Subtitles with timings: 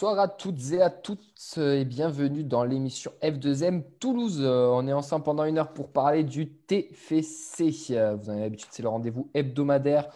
[0.00, 4.40] Bonsoir à toutes et à tous et bienvenue dans l'émission F2M Toulouse.
[4.40, 7.70] Euh, on est ensemble pendant une heure pour parler du TFC.
[7.90, 10.08] Euh, vous avez l'habitude, c'est le rendez-vous hebdomadaire.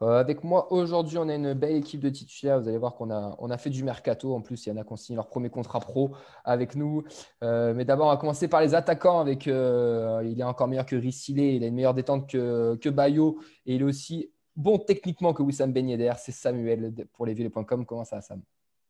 [0.00, 2.58] Euh, avec moi aujourd'hui, on a une belle équipe de titulaires.
[2.62, 4.34] Vous allez voir qu'on a, on a fait du mercato.
[4.34, 6.12] En plus, il y en a qui ont signé leur premier contrat pro
[6.42, 7.04] avec nous.
[7.42, 9.20] mais d'abord, on va commencer par les attaquants.
[9.20, 11.56] Avec, il est encore meilleur que Rissilé.
[11.56, 13.38] Il a une meilleure détente que, que Bayo.
[13.66, 16.14] Et il est aussi bon techniquement que Wissam Ben Yedder.
[16.16, 17.84] C'est Samuel pour lesvilles.com.
[17.84, 18.40] Comment ça, Sam?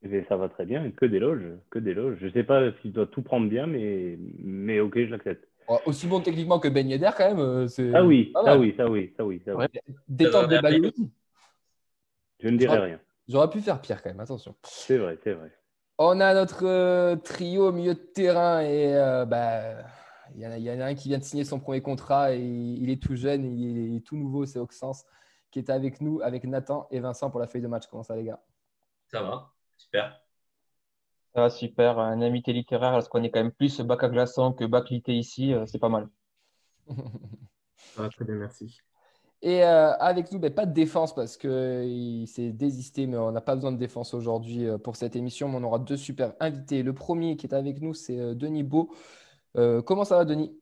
[0.03, 2.19] Eh ça va très bien, que des loges, que des loges.
[2.21, 5.49] Je ne sais pas s'il doit tout prendre bien, mais, mais ok, je l'accepte.
[5.85, 7.41] Aussi bon techniquement que Ben Yedder, quand même.
[7.41, 9.67] Euh, ah oui, ça oui, ça oui, ça oui, ça oui.
[10.09, 10.93] Détente de ballon.
[12.41, 13.01] Je ne dirais rien.
[13.29, 14.55] J'aurais pu faire pire quand même, attention.
[14.63, 15.51] C'est vrai, c'est vrai.
[15.99, 19.79] On a notre euh, trio au milieu de terrain et euh, bah,
[20.35, 22.91] il y, y, en a un qui vient de signer son premier contrat et il
[22.91, 25.05] est tout jeune, il est, tout nouveau, c'est Oxens
[25.51, 27.87] qui est avec nous, avec Nathan et Vincent pour la feuille de match.
[27.87, 28.41] Comment ça les gars?
[29.07, 29.56] Ça va.
[29.77, 30.21] Super.
[31.35, 31.99] Ça va, super.
[31.99, 35.15] Un invité littéraire, parce qu'on est quand même plus bac à glaçon que bac litté
[35.15, 36.09] ici, euh, c'est pas mal.
[37.99, 38.81] ah, très bien, merci.
[39.43, 43.43] Et euh, avec nous, ben, pas de défense parce qu'il s'est désisté, mais on n'a
[43.43, 45.49] pas besoin de défense aujourd'hui euh, pour cette émission.
[45.49, 46.83] Mais on aura deux super invités.
[46.83, 48.91] Le premier qui est avec nous, c'est Denis Beau.
[49.55, 50.59] comment ça va, Denis?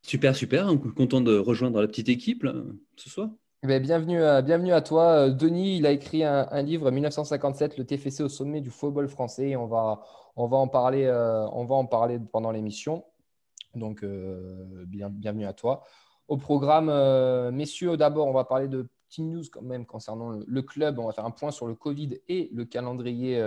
[0.00, 0.68] Super, super.
[0.96, 2.46] Content de rejoindre la petite équipe
[2.96, 3.28] ce soir.
[3.64, 5.26] Eh ben, bienvenue, à, toi.
[5.26, 9.56] Euh, Denis, il a écrit un, livre 1957, le TFC au sommet du football français.
[9.56, 10.00] on va,
[10.36, 13.04] on va, en, parler, euh, on va en parler pendant l'émission.
[13.74, 15.82] Donc, euh, bienvenue à toi.
[16.28, 16.86] Au programme,
[17.50, 21.00] messieurs, d'abord, on va parler de petites news quand même concernant le, club.
[21.00, 23.42] On va faire un point sur le Covid et le calendrier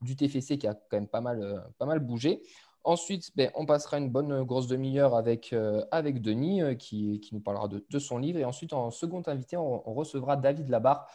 [0.00, 2.42] du TFC qui a quand même pas mal bougé.
[2.84, 7.20] Ensuite, ben, on passera une bonne euh, grosse demi-heure avec, euh, avec Denis euh, qui,
[7.20, 8.38] qui, nous parlera de, de, son livre.
[8.40, 11.06] Et ensuite, en second invité, on, recevra David Labarre,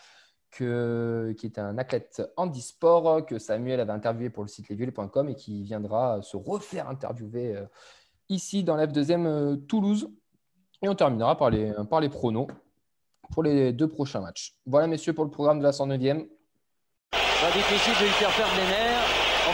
[0.50, 5.36] que, qui est un athlète handisport que Samuel avait interviewé pour le site lesviolets.com et
[5.36, 7.66] qui viendra se refaire interviewer
[8.30, 10.10] ici dans la 2 Toulouse.
[10.82, 12.48] Et on terminera par les, par les pronos
[13.32, 14.56] pour les deux prochains matchs.
[14.66, 16.28] Voilà, messieurs, pour le programme de la 109e.
[17.12, 18.87] Pas difficile de lui faire perdre les nerfs.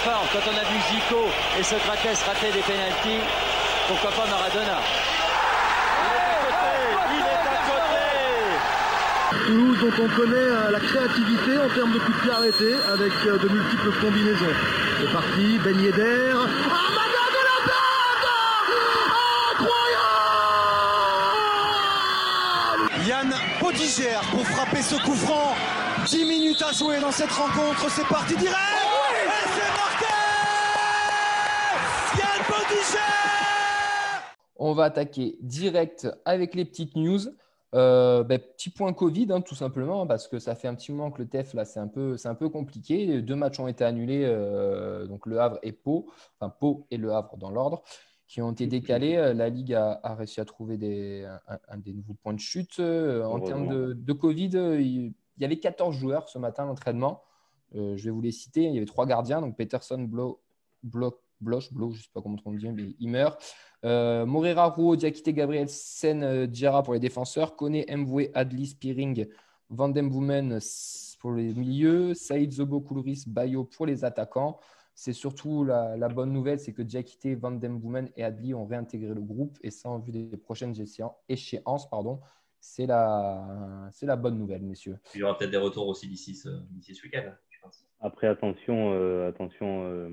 [0.05, 3.23] Enfin, quand on a vu Zico et Socrates rater des pénalties,
[3.87, 4.81] pourquoi pas Maradona
[7.09, 8.03] Il est à côté
[9.47, 13.13] Toulouse, dont on connaît euh, la créativité en termes de coups de pied arrêtés, avec
[13.27, 14.53] euh, de multiples combinaisons.
[14.99, 16.33] C'est parti, Ben Yedder.
[16.35, 16.79] Ah,
[17.31, 17.63] de la
[19.53, 19.87] Incroyable
[23.07, 25.55] Yann Podigère pour frapper ce coup franc.
[26.07, 28.82] 10 minutes à jouer dans cette rencontre, c'est parti direct
[34.55, 37.21] On va attaquer direct avec les petites news.
[37.73, 41.09] Euh, ben, petit point Covid, hein, tout simplement, parce que ça fait un petit moment
[41.09, 43.21] que le TEF, là, c'est un, peu, un peu compliqué.
[43.21, 47.11] Deux matchs ont été annulés, euh, donc Le Havre et Pau, enfin Pau et Le
[47.13, 47.81] Havre dans l'ordre,
[48.27, 49.15] qui ont été décalés.
[49.15, 51.27] Euh, la Ligue a, réussi à trouver des,
[51.67, 52.79] un, des nouveaux points de chute.
[52.79, 57.23] en termes de, Covid, il, y avait 14 joueurs ce matin à l'entraînement.
[57.73, 58.65] je vais vous les citer.
[58.65, 60.41] Il y avait trois gardiens, donc Peterson, Blo,
[60.83, 63.41] Bloch, Bloch, je ne sais pas comment on dit, mais il meurt.
[63.85, 67.55] Euh, Morera, Rouault, Diakite, Gabriel, Sen, euh, Djara pour les défenseurs.
[67.55, 69.27] Kone, Mvoué, Adli, Spiring,
[69.69, 70.59] Vandemboumen
[71.19, 72.13] pour les milieux.
[72.13, 74.59] Saïd Zobo, Koulouris, Bayo pour les attaquants.
[74.95, 79.57] C'est surtout la, bonne nouvelle, c'est que Diakite, Vandemboumen et Adli ont réintégré le groupe.
[79.63, 80.75] Et ça, en vue des prochaines
[81.27, 82.21] échéances, pardon,
[82.59, 84.97] c'est la, la bonne nouvelle, messieurs.
[85.15, 86.49] Il y aura peut-être des retours aussi d'ici ce,
[86.81, 87.31] ce week-end.
[88.01, 90.09] Après, attention, euh, attention, euh,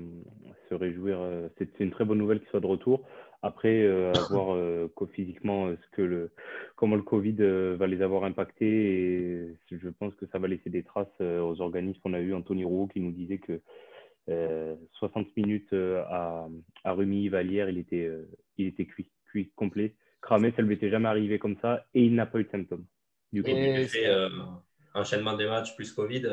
[0.69, 1.17] se réjouir.
[1.19, 3.03] Euh, c'est une très bonne nouvelle qu'il soit de retour.
[3.41, 4.57] Après, à voir
[5.13, 6.31] physiquement ce que le,
[6.75, 7.37] comment le Covid
[7.75, 8.65] va les avoir impactés.
[8.65, 11.99] Et je pense que ça va laisser des traces aux organismes.
[12.03, 13.59] On a eu Anthony Roux qui nous disait que
[14.99, 16.47] 60 minutes à,
[16.83, 18.11] à Rumi Valière, il était,
[18.57, 19.95] il était cuit, cuit complet.
[20.21, 22.49] Cramé, ça ne lui était jamais arrivé comme ça et il n'a pas eu de
[22.51, 22.85] symptômes.
[23.33, 24.07] Du coup, et fait,
[24.93, 26.27] enchaînement des matchs plus Covid.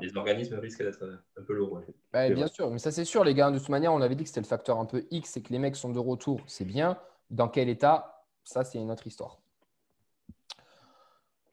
[0.00, 1.82] Les organismes risquent d'être euh, un peu lourds.
[2.12, 3.50] bien sûr, mais ça c'est sûr, les gars.
[3.50, 5.52] De toute manière, on avait dit que c'était le facteur un peu X et que
[5.52, 6.40] les mecs sont de retour.
[6.46, 6.98] C'est bien.
[7.30, 9.40] Dans quel état Ça, c'est une autre histoire.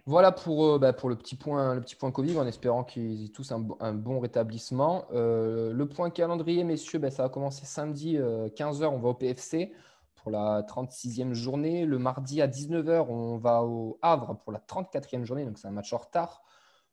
[0.05, 3.25] Voilà pour, euh, bah, pour le, petit point, le petit point Covid, en espérant qu'ils
[3.25, 5.05] aient tous un, bon rétablissement.
[5.11, 9.73] Euh, le point calendrier, messieurs, bah, ça va commencer samedi 15h, on va au PFC
[10.15, 11.85] pour la 36e journée.
[11.85, 15.71] Le mardi à 19h, on va au Havre pour la 34e journée, donc c'est un
[15.71, 16.43] match en retard.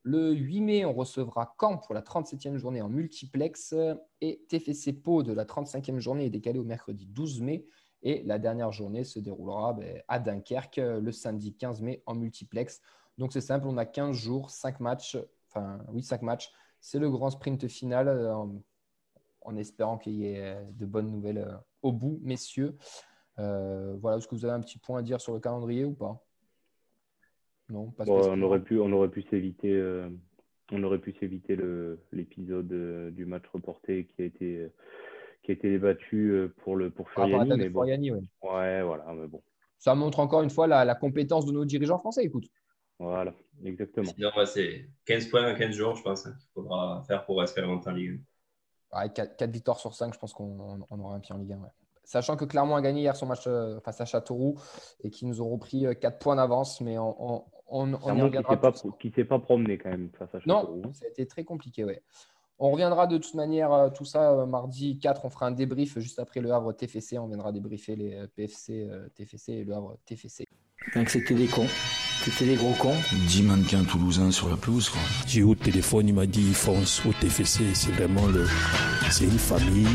[0.03, 3.75] Le 8 mai, on recevra Caen pour la 37e journée en multiplex
[4.21, 7.67] et TFC Pau de la 35e journée est décalée au mercredi 12 mai.
[8.03, 12.81] Et la dernière journée se déroulera ben, à Dunkerque le samedi 15 mai en multiplex.
[13.19, 15.19] Donc c'est simple, on a 15 jours, 5 matchs,
[15.51, 18.09] enfin oui, 5 matchs, C'est le grand sprint final
[19.43, 22.77] en, espérant qu'il y ait de bonnes nouvelles au bout, messieurs.
[23.37, 26.28] voilà, est-ce que vous avez un petit point à dire sur le calendrier ou pas?
[27.71, 29.81] Non, pas on aurait pu, on aurait pu s'éviter,
[30.73, 31.57] on aurait pu s'éviter
[32.13, 34.69] l'épisode du match reporté qui a été
[35.43, 37.83] qui a été débattu pour le pour Furiani, mais bon.
[37.85, 39.43] Ouais, voilà, mais bon
[39.79, 42.25] ça montre encore une fois la, compétence de nos dirigeants français.
[42.25, 42.47] Écoute.
[42.99, 43.33] Voilà,
[43.65, 44.11] exactement.
[44.13, 47.67] Sinon, c'est 15 points en 15 jours, je pense, hein, qu'il faudra faire pour espérer
[47.67, 48.21] monter en Ligue
[48.93, 49.09] 1.
[49.09, 51.61] 4, victoires sur 5, je pense qu'on aura un pied en Ligue 1.
[52.03, 54.59] Sachant que Clermont a gagné hier son match euh, face à Châteauroux
[55.05, 58.73] et qu'ils nous ont repris 4 euh, points d'avance, mais on, on, on y reviendra.
[58.99, 60.81] Qui ne s'est pas promené quand même face à Châteauroux.
[60.83, 62.03] Non, ça a été très compliqué, ouais.
[62.61, 65.99] On reviendra de toute manière, euh, tout ça, euh, mardi 4, on fera un débrief
[66.01, 67.17] juste après le Havre TFC.
[67.19, 70.45] On viendra débriefer les euh, PFC, TFC et le Havre TFC.
[70.95, 71.69] Donc c'était des cons.
[72.25, 72.97] C'était des gros cons.
[73.29, 74.91] 10 mannequins toulousains sur la pelouse.
[75.27, 77.63] J'ai eu au téléphone, il m'a dit fonce au TFC.
[77.75, 78.45] C'est vraiment le.
[79.09, 79.87] C'est une famille.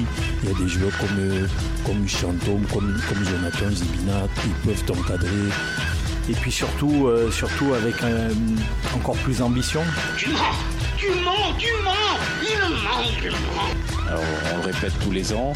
[0.43, 1.49] Il y a des joueurs comme,
[1.85, 4.27] comme Chantôme, comme, comme Jonathan Zibina.
[4.45, 5.49] Ils peuvent t'encadrer.
[6.29, 7.95] Et puis surtout, surtout avec
[8.95, 9.81] encore plus d'ambition.
[10.17, 10.37] Tu mens
[10.97, 12.13] Tu mens Tu mens
[14.07, 14.23] alors,
[14.53, 15.53] on le répète tous les ans.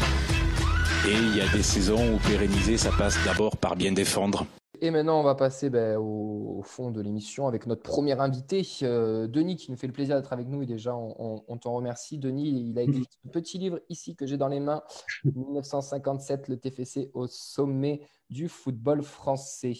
[1.06, 4.46] Et il y a des saisons où pérenniser, ça passe d'abord par bien défendre.
[4.80, 9.26] Et maintenant, on va passer ben, au, fond de l'émission avec notre premier invité, euh,
[9.26, 10.62] Denis, qui nous fait le plaisir d'être avec nous.
[10.62, 12.18] Et déjà, on, t'en remercie.
[12.18, 14.82] Denis, il a écrit un petit livre ici que j'ai dans les mains
[15.24, 18.00] 1957, le TFC au sommet
[18.30, 19.74] du football français.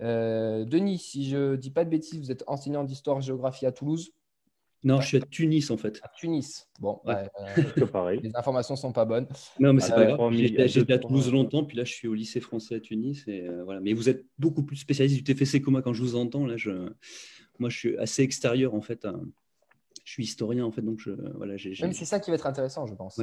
[0.00, 4.12] Euh, Denis, si je ne dis pas de bêtises, vous êtes enseignant d'histoire-géographie à Toulouse.
[4.84, 5.98] Non, je suis à Tunis en fait.
[6.02, 6.68] À Tunis.
[6.78, 7.00] Bon,
[7.92, 8.20] pareil.
[8.22, 9.26] Les informations sont pas bonnes.
[9.58, 10.32] Non, mais c'est pas grave.
[10.32, 13.24] J'étais à Toulouse longtemps, puis là je suis au lycée français à Tunis.
[13.26, 13.80] Et, euh, voilà.
[13.80, 16.46] Mais vous êtes beaucoup plus spécialiste du TFC que moi quand je vous entends.
[16.46, 16.90] Là, je...
[17.58, 19.04] Moi, je suis assez extérieur en fait.
[20.04, 21.10] Je suis historien en fait, donc je...
[21.34, 21.56] voilà.
[21.80, 23.20] Même c'est ça qui va être intéressant, je pense.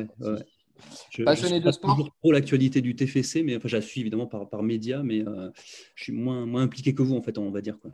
[1.10, 1.96] Je, Passionné de sport.
[1.96, 5.26] Toujours trop l'actualité du TFC, mais enfin, je la suis évidemment par, par médias, mais
[5.28, 5.50] euh,
[5.96, 7.92] je suis moins, moins impliqué que vous en fait, on va dire quoi.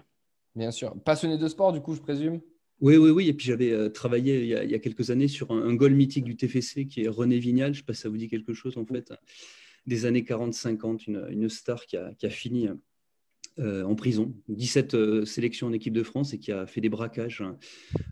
[0.56, 0.94] Bien sûr.
[1.04, 2.42] Passionné de sport, du coup, je présume?
[2.81, 3.30] Oui, oui, oui.
[3.30, 6.36] Et puis j'avais euh, travaillé il y, a, quelques années sur un, goal mythique du
[6.36, 7.74] TFC qui est René Vignal.
[7.74, 9.13] Je ne sais pas si ça vous dit quelque chose en fait.
[9.86, 12.74] Des années 40-50, une, star qui a, fini euh,
[13.59, 17.42] en prison, 17 euh, sélections en équipe de France et qui a fait des braquages
[17.42, 17.57] hein,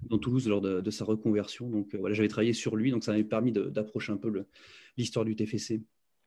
[0.09, 1.69] dans Toulouse lors de, sa reconversion.
[1.69, 4.45] Donc voilà, j'avais travaillé sur lui, donc ça m'avait permis d'approcher un peu
[4.97, 5.81] l'histoire du TFC.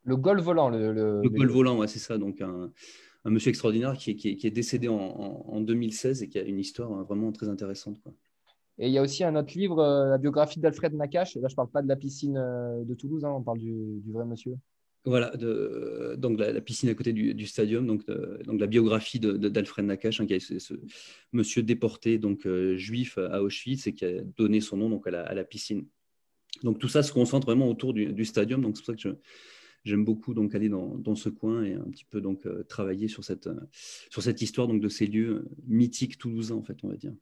[0.04, 2.18] Le goal volant, le, le, goal volant, ouais, c'est ça.
[2.18, 2.72] Donc un,
[3.24, 7.30] monsieur extraordinaire qui est, décédé en, en, 2016 et qui a une histoire hein, vraiment
[7.30, 8.00] très intéressante.
[8.02, 8.12] Quoi.
[8.78, 11.36] Et il y a aussi un autre livre, euh, la biographie d'Alfred Nakache.
[11.36, 14.02] Là, je ne parle pas de la piscine euh, de Toulouse, hein, on parle du,
[14.08, 14.56] vrai monsieur.
[15.04, 20.20] Voilà, de, donc la, piscine à côté du, stadium, donc, donc la biographie d'Alfred Nakache,
[20.20, 20.74] hein, qui est ce,
[21.32, 25.10] monsieur déporté, donc euh, juif à Auschwitz, et qui a donné son nom donc, à,
[25.10, 25.86] la, piscine.
[26.62, 29.18] Donc tout ça se concentre vraiment autour du, stadium, donc c'est pour ça que
[29.84, 33.24] j'aime beaucoup donc aller dans, dans, ce coin et un petit peu donc travailler sur
[33.24, 33.48] cette,
[34.08, 37.12] sur cette histoire donc de ces lieux mythiques toulousains, en fait, on va dire.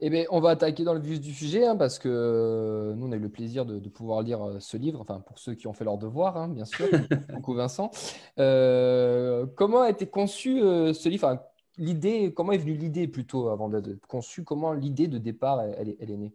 [0.00, 3.06] Eh bien, on va attaquer dans le vif du sujet hein, parce que euh, nous,
[3.06, 5.66] on a eu le plaisir de, pouvoir lire euh, ce livre, enfin pour ceux qui
[5.68, 6.86] ont fait leur devoir, hein, bien sûr,
[7.32, 7.90] beaucoup Vincent.
[8.38, 11.42] Euh, comment a été conçu ce livre?
[11.78, 16.16] L'idée, Comment est venue l'idée plutôt avant d'être conçu Comment l'idée de départ, elle, est,
[16.16, 16.34] née?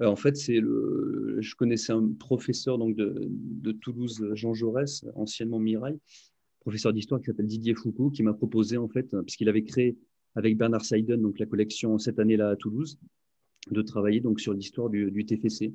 [0.00, 1.38] En fait, c'est le.
[1.40, 5.98] Je connaissais un professeur donc de, de Toulouse, Jean Jaurès, anciennement Mirail,
[6.60, 9.96] professeur d'histoire qui s'appelle Didier Foucault, qui m'a proposé en fait, puisqu'il avait créé
[10.34, 12.98] avec Bernard Seiden, donc la collection cette année-là à Toulouse,
[13.70, 15.72] de travailler donc sur l'histoire du, TFC.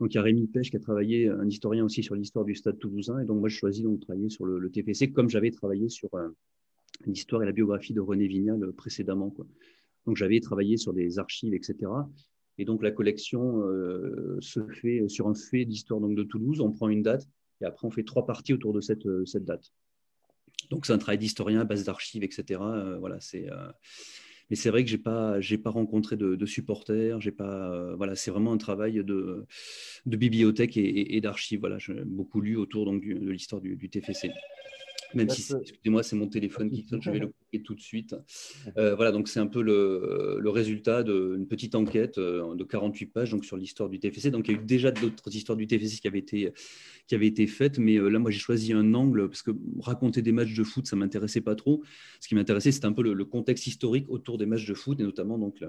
[0.00, 2.54] Donc il y a Rémi Pêche qui a travaillé, un historien aussi sur l'histoire du
[2.54, 5.50] Stade Toulousain, et donc moi je choisis donc de travailler sur le, TFC comme j'avais
[5.50, 6.28] travaillé sur euh,
[7.06, 9.34] l'histoire et la biographie de René Vignal euh, précédemment.
[10.06, 11.90] Donc j'avais travaillé sur des archives, etc.
[12.58, 16.60] Et donc la collection euh, se fait sur un fait d'histoire de Toulouse.
[16.60, 17.26] On prend une date
[17.60, 19.72] et après on fait trois parties autour de cette date.
[20.70, 22.60] Donc c'est un travail d'historien, base d'archives, etc.
[22.60, 23.50] Euh, voilà, c'est.
[23.50, 23.68] Euh,
[24.48, 27.20] mais c'est vrai que j'ai pas, pas rencontré de, supporters.
[27.20, 29.44] J'ai pas, euh, voilà, c'est vraiment un travail de,
[30.06, 31.60] bibliothèque et, d'archives.
[31.60, 34.30] Voilà, j'ai beaucoup lu autour de l'histoire du, TFC.
[35.16, 38.14] Même si, excusez-moi, c'est mon téléphone qui sonne, je vais le couper tout de suite.
[38.76, 43.06] Euh, voilà, donc c'est un peu le, le résultat d'une petite enquête euh, de 48
[43.06, 44.30] pages donc, sur l'histoire du TFC.
[44.30, 46.52] Donc il y a eu déjà d'autres histoires du TFC qui avaient été,
[47.06, 50.20] qui avaient été faites, mais euh, là, moi, j'ai choisi un angle parce que raconter
[50.20, 51.82] des matchs de foot, ça ne m'intéressait pas trop.
[52.20, 55.02] Ce qui m'intéressait, c'était un peu le, contexte historique autour des matchs de foot et
[55.02, 55.64] notamment donc,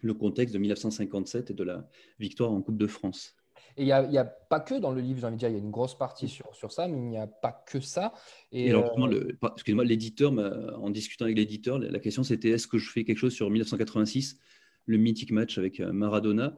[0.00, 3.36] le contexte de 1957 et de la victoire en Coupe de France.
[3.76, 5.56] Et il n'y a, pas que dans le livre, j'ai envie de dire, il y
[5.56, 8.12] a une grosse partie sur, sur ça, mais il n'y a pas que ça.
[8.52, 12.90] Et, alors, euh, excusez-moi, l'éditeur, en discutant avec l'éditeur, la question c'était est-ce que je
[12.90, 14.38] fais quelque chose sur 1986,
[14.86, 16.56] le mythique match avec euh, Maradona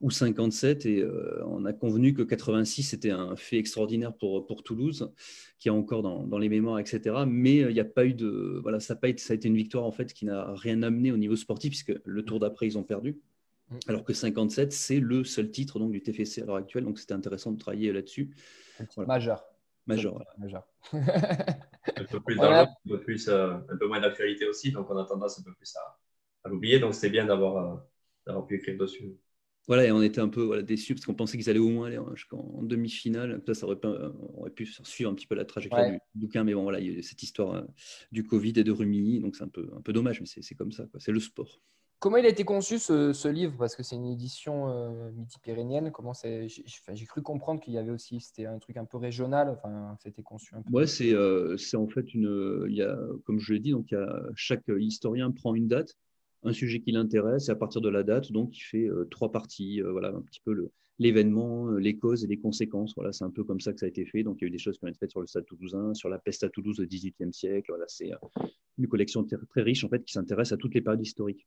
[0.00, 0.86] ou 57.
[0.86, 5.12] Et euh, on a convenu que 86, c'était un fait extraordinaire pour, pour Toulouse,
[5.58, 7.24] qui est encore dans, dans les mémoires, etc.
[7.26, 8.60] Mais euh, il n'y a pas eu de.
[8.62, 10.82] Voilà, ça a, pas été, ça a été une victoire en fait qui n'a rien
[10.82, 13.18] amené au niveau sportif, puisque le tour d'après, ils ont perdu.
[13.70, 13.76] Mm.
[13.88, 16.84] Alors que 57, c'est le seul titre donc, du TFC à l'heure actuelle.
[16.84, 18.34] Donc c'était intéressant de travailler là-dessus.
[18.96, 19.44] Majeur.
[19.86, 20.24] Majeur.
[20.38, 20.66] Majeur.
[20.92, 22.62] un peu plus voilà.
[22.62, 24.72] un, peu plus, euh, un peu moins d'actualité aussi.
[24.72, 25.98] Donc on a tendance un peu plus à,
[26.44, 26.78] à l'oublier.
[26.78, 27.84] Donc c'est bien d'avoir
[28.26, 29.16] d'avoir pu écrire dessus.
[29.68, 31.88] Voilà, et on était un peu voilà, déçus parce qu'on pensait qu'ils allaient au moins
[31.88, 33.42] aller en, demi-finale.
[33.46, 36.00] Ça, ça aurait, pu, on aurait pu suivre un petit peu la trajectoire ouais.
[36.14, 37.62] du, bouquin, mais bon, voilà, il y a cette histoire euh,
[38.10, 40.72] du Covid et de Rumini, donc c'est un peu, un peu dommage, mais c'est comme
[40.72, 41.60] ça, c'est le sport.
[42.00, 43.54] Comment il a été conçu ce, ce livre?
[43.58, 45.90] Parce que c'est une édition euh, midi-pyrénéenne.
[45.90, 49.48] Comment c'est J'ai cru comprendre qu'il y avait aussi, c'était un truc un peu régional.
[49.48, 50.72] Enfin, c'était conçu un peu.
[50.72, 52.66] Ouais, c'est euh, en fait une.
[52.68, 55.66] Il y a, comme je l'ai dit, donc il y a, chaque historien prend une
[55.66, 55.96] date
[56.42, 59.32] un sujet qui l'intéresse et à partir de la date, donc il fait euh, trois
[59.32, 62.94] parties, euh, voilà un petit peu l'événement, euh, les causes et les conséquences.
[62.94, 64.22] Voilà, c'est un peu comme ça que ça a été fait.
[64.22, 65.94] Donc il y a eu des choses qui ont été faites sur le stade toulousain,
[65.94, 67.66] sur la peste à Toulouse au XVIIIe siècle.
[67.68, 68.10] Voilà, c'est
[68.78, 71.46] une collection très riche en fait qui s'intéresse à toutes les périodes historiques.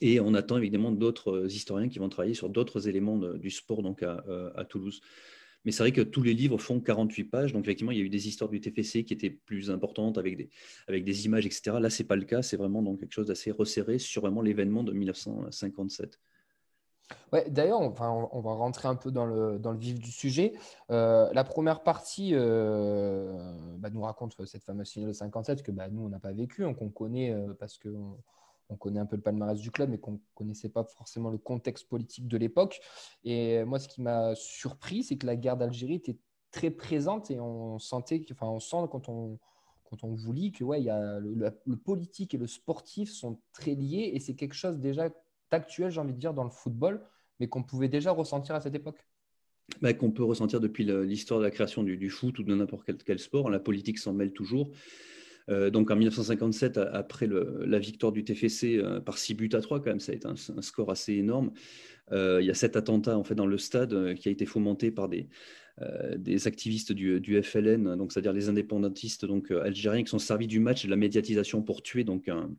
[0.00, 4.02] Et on attend évidemment d'autres historiens qui vont travailler sur d'autres éléments du sport donc
[4.02, 4.24] à,
[4.54, 5.00] à Toulouse.
[5.66, 7.52] Mais c'est vrai que tous les livres font 48 pages.
[7.52, 10.36] Donc, effectivement, il y a eu des histoires du TFC qui étaient plus importantes avec
[10.36, 11.78] des, images, etc.
[11.80, 12.40] Là, ce n'est pas le cas.
[12.40, 16.20] C'est vraiment donc quelque chose d'assez resserré sur vraiment l'événement de 1957.
[17.32, 20.52] Ouais, D'ailleurs, on, va, on va rentrer un peu dans le, vif du sujet.
[20.92, 23.32] Euh, la première partie euh,
[23.78, 26.64] bah, nous raconte cette fameuse finale de 57 que bah, nous, on n'a pas vécu,
[26.64, 28.18] hein, qu'on connaît euh, parce qu'on
[28.68, 31.38] on connaît un peu le palmarès du club, mais qu'on ne connaissait pas forcément le
[31.38, 32.80] contexte politique de l'époque.
[33.24, 36.18] Et moi, ce qui m'a surpris, c'est que la guerre d'Algérie était
[36.50, 39.38] très présente et on sentait, enfin, on sent quand on,
[39.84, 43.74] quand on vous lit que ouais, y a le, politique et le sportif sont très
[43.74, 45.10] liés et c'est quelque chose déjà
[45.50, 47.04] d'actuel, j'ai envie de dire, dans le football,
[47.38, 49.06] mais qu'on pouvait déjà ressentir à cette époque.
[49.80, 52.84] Bah, qu'on peut ressentir depuis l'histoire de la création du, du, foot ou de n'importe
[52.84, 53.50] quel, quel, sport.
[53.50, 54.70] La politique s'en mêle toujours.
[55.48, 59.80] Euh, donc en 1957, après la victoire du TFC euh, par 6 buts à 3,
[59.80, 61.52] quand même, ça a été un, score assez énorme.
[62.12, 64.90] Euh, il y a cet attentat en fait dans le stade qui a été fomenté
[64.90, 65.28] par des,
[66.16, 70.60] des activistes du, du FLN, donc c'est-à-dire les indépendantistes donc algériens qui sont servis du
[70.60, 72.50] match et de la médiatisation pour tuer donc un,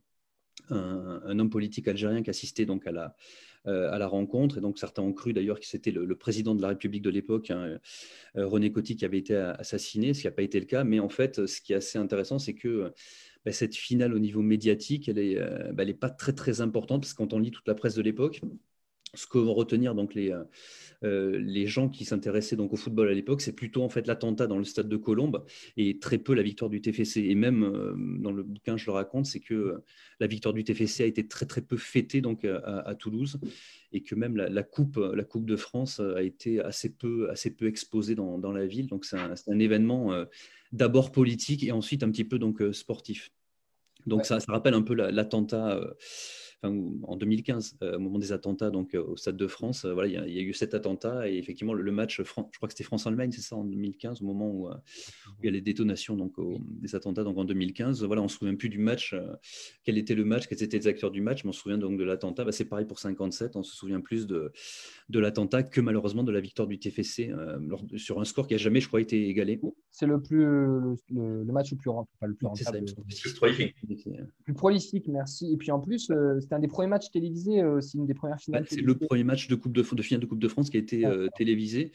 [0.70, 3.16] un, homme politique algérien qui assistait donc à la,
[3.68, 4.58] euh, à la rencontre.
[4.58, 7.10] Et donc, certains ont cru d'ailleurs que c'était le, le, président de la République de
[7.10, 7.80] l'époque, hein,
[8.36, 10.84] euh, René Coty, qui avait été assassiné, ce qui n'a pas été le cas.
[10.84, 12.94] Mais en fait, ce qui est assez intéressant, c'est que
[13.48, 17.14] bah, cette finale au niveau médiatique, elle n'est euh, bah, pas très, très importante, parce
[17.14, 18.42] que quand on lit toute la presse de l'époque,
[19.18, 20.34] ce que vont retenir donc les,
[21.04, 24.48] euh, les gens qui s'intéressaient donc au football à l'époque, c'est plutôt en fait l'attentat
[24.48, 25.46] dans le stade de Colombes
[25.76, 27.22] et très peu la victoire du TFC.
[27.22, 29.84] Et même euh, dans le bouquin, je le raconte, c'est que euh,
[30.20, 33.40] la victoire du TFC a été très très peu fêtée donc à, à Toulouse
[33.92, 37.56] et que même la, la, coupe la coupe de France a été assez peu assez
[37.56, 38.88] peu exposée dans, dans la ville.
[38.88, 40.26] Donc c'est un, un, événement
[40.72, 43.32] d'abord politique et ensuite un petit peu donc sportif.
[44.08, 44.26] Donc ouais.
[44.26, 45.80] ça, ça, rappelle un peu l'attentat
[46.62, 49.86] enfin, en 2015, euh, au moment des attentats donc, euh, au Stade de France.
[49.86, 52.32] Euh, voilà, il y, y, a eu cet attentat et effectivement le, le match, je
[52.32, 54.72] crois que c'était France-Allemagne, c'est ça, en 2015, au moment où, où,
[55.44, 58.04] il y a les détonations donc, au, des attentats donc, en 2015.
[58.04, 59.16] Voilà, on ne se souvient plus du match,
[59.84, 61.98] quel était le match, quels étaient les acteurs du match, mais on se souvient donc
[61.98, 62.44] de l'attentat.
[62.44, 64.52] Bah, c'est pareil pour 57, on se souvient plus de,
[65.10, 68.58] de l'attentat que malheureusement de la victoire du TFC lors, sur un score qui n'a
[68.58, 69.60] jamais, je crois, été égalé.
[69.92, 72.86] C'est le, plus, le, le, match le plus rentable, pas le plus rentable.
[73.36, 73.76] Prolifique.
[74.44, 75.52] Plus prolifique, merci.
[75.54, 76.12] Et puis en plus,
[76.48, 78.66] c'était un des premiers matchs télévisés, aussi une des premières finales.
[78.70, 80.80] c'est le premier match de, coupe de, de finale de Coupe de France qui a
[80.80, 81.92] été euh, télévisé.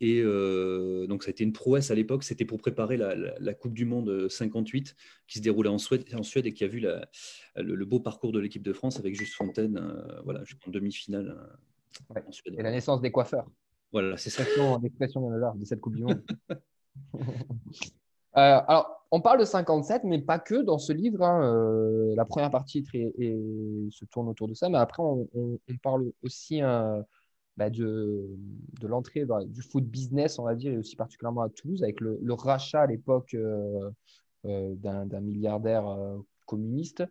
[0.00, 2.22] Et euh, donc, ça a été une prouesse à l'époque.
[2.22, 4.94] C'était pour préparer la, la, la, Coupe du Monde 58
[5.26, 7.08] qui se déroulait en Suède, en Suède et qui a vu la,
[7.56, 11.34] le, le, beau parcours de l'équipe de France avec Juste Fontaine euh, voilà, jusqu'en demi-finale
[12.14, 12.22] ouais.
[12.28, 12.54] en Suède.
[12.58, 13.50] Et la naissance des coiffeurs.
[13.90, 14.44] Voilà, c'est ça.
[14.82, 16.22] L'expression de cette Coupe du Monde.
[18.36, 21.22] Euh, alors, on parle de 57, mais pas que dans ce livre.
[21.22, 25.28] Hein, euh, la première partie se tourne autour de ça, mais après, on,
[25.82, 27.00] parle aussi euh,
[27.56, 28.28] bah, de,
[28.82, 32.82] l'entrée du foot business, on va dire, et aussi particulièrement à Toulouse, avec le, rachat
[32.82, 33.90] à l'époque euh,
[34.44, 35.86] d'un milliardaire
[36.46, 37.04] communiste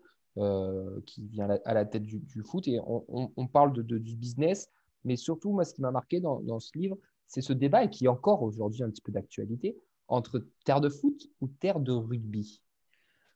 [1.05, 2.67] qui vient à la tête du, foot.
[2.67, 4.69] Et on, parle de, du business,
[5.05, 7.89] mais surtout, moi, ce qui m'a marqué dans, dans ce livre, c'est ce débat, et
[7.89, 9.77] qui est encore aujourd'hui un petit peu d'actualité,
[10.07, 12.61] entre terre de foot ou terre de rugby.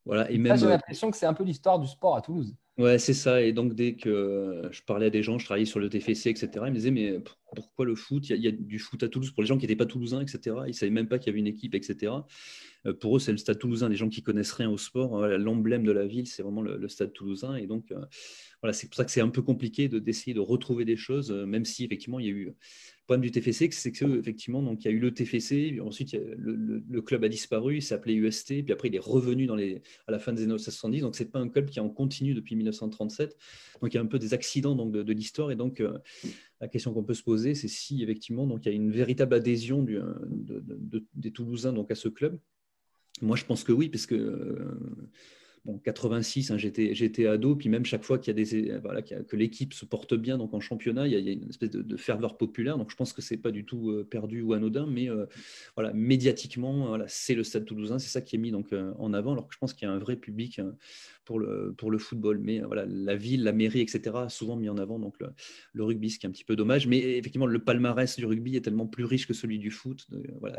[0.06, 0.58] Voilà, et même.
[0.58, 2.56] J'ai l'impression que c'est un peu l'histoire du sport à Toulouse.
[2.78, 3.42] Ouais, c'est ça.
[3.42, 6.50] Et donc, dès que je parlais à des gens, je travaillais sur le TFC, etc.,
[6.56, 7.22] ils me disaient, mais
[7.54, 8.30] pourquoi le foot?
[8.30, 10.56] Il y, a, du foot à Toulouse pour les gens qui n'étaient pas toulousains, etc.
[10.66, 12.14] Ils ne savaient même pas qu'il y avait une équipe, etc.
[12.86, 13.90] Euh, pour eux, c'est le stade toulousain.
[13.90, 17.14] Les gens qui connaissent rien au sport, l'emblème de la ville, c'est vraiment le, stade
[17.14, 17.56] toulousain.
[17.56, 18.06] Et donc, euh,
[18.62, 21.46] voilà, c'est pour ça que c'est un peu compliqué d'essayer de, retrouver des choses, euh,
[21.46, 22.54] même si effectivement, il y a eu
[23.06, 27.02] problème du TFC, c'est que effectivement, donc il y a eu le TFC, ensuite le,
[27.02, 30.44] club a disparu, il s'appelait UST, puis après il est revenu à la fin des
[30.44, 31.02] années 70.
[31.02, 33.36] Donc c'est pas un club qui est en continu depuis 1937.
[33.82, 35.82] Donc il y a un peu des accidents de, l'histoire et donc
[36.62, 39.34] la question qu'on peut se poser, c'est si effectivement donc il y a une véritable
[39.34, 39.84] adhésion
[41.16, 42.38] des Toulousains donc à ce club.
[43.22, 44.80] Moi je pense que oui, parce que euh,
[45.66, 49.36] bon, 86, hein, j'étais, ado, puis même chaque fois qu'il y a des, voilà, que
[49.36, 52.78] l'équipe se porte bien donc en championnat, il y a, une espèce de, ferveur populaire.
[52.78, 55.25] Donc je pense que c'est pas du tout euh, perdu ou anodin, mais euh,
[55.75, 59.13] voilà, médiatiquement, voilà, c'est le Stade Toulousain, c'est ça qui est mis donc euh, en
[59.13, 59.34] avant.
[59.34, 60.62] Alors que je pense qu'il y a un vrai public
[61.25, 64.16] pour le pour le football, mais voilà, la ville, la mairie, etc.
[64.16, 66.88] a souvent mis en avant donc le, rugby, ce qui est un petit peu dommage.
[66.88, 70.08] Mais effectivement, le palmarès du rugby est tellement plus riche que celui du foot.
[70.39, 70.58] voilà,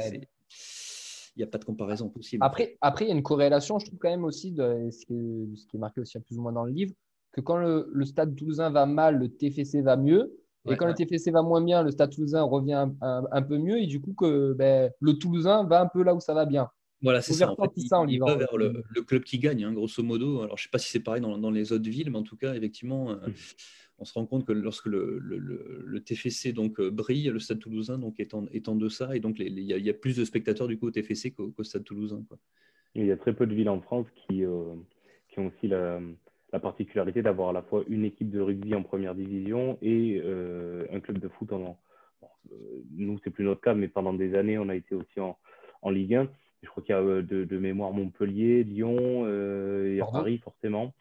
[1.40, 2.44] n'y a pas de comparaison possible.
[2.44, 5.14] Après, après, il y a une corrélation, je trouve quand même aussi, de, ce, qui
[5.14, 6.92] est, ce qui est marqué aussi plus ou moins dans le livre,
[7.32, 10.36] que quand le, stade toulousain va mal, le TFC va mieux.
[10.68, 13.78] Et quand le TFC va moins bien, le stade toulousain revient un, peu mieux.
[13.78, 16.68] Et du coup, que ben, le toulousain va un peu là où ça va bien.
[17.02, 17.50] Voilà, c'est ça.
[17.50, 20.42] En fait, il, il va vers le, club qui gagne, hein, grosso modo.
[20.42, 22.22] Alors, je ne sais pas si c'est pareil dans, dans, les autres villes, mais en
[22.22, 23.34] tout cas, effectivement, euh, mmh
[24.00, 28.18] on se rend compte que lorsque le, TFC donc euh, brille, le Stade Toulousain donc
[28.18, 30.86] est en, est en deçà et donc il y, a plus de spectateurs du coup
[30.86, 32.22] au TFC qu'au Stade Toulousain.
[32.94, 34.74] Il y a très peu de villes en France qui, euh,
[35.28, 36.00] qui ont aussi la,
[36.50, 41.00] particularité d'avoir à la fois une équipe de rugby en première division et euh, un
[41.00, 41.78] club de foot en.
[42.20, 42.28] Bon,
[42.96, 45.38] nous, c'est plus notre cas, mais pendant des années, on a été aussi en,
[45.82, 46.28] en Ligue 1.
[46.62, 50.92] Je crois qu'il y a de, mémoire Montpellier, Lyon, et Paris forcément,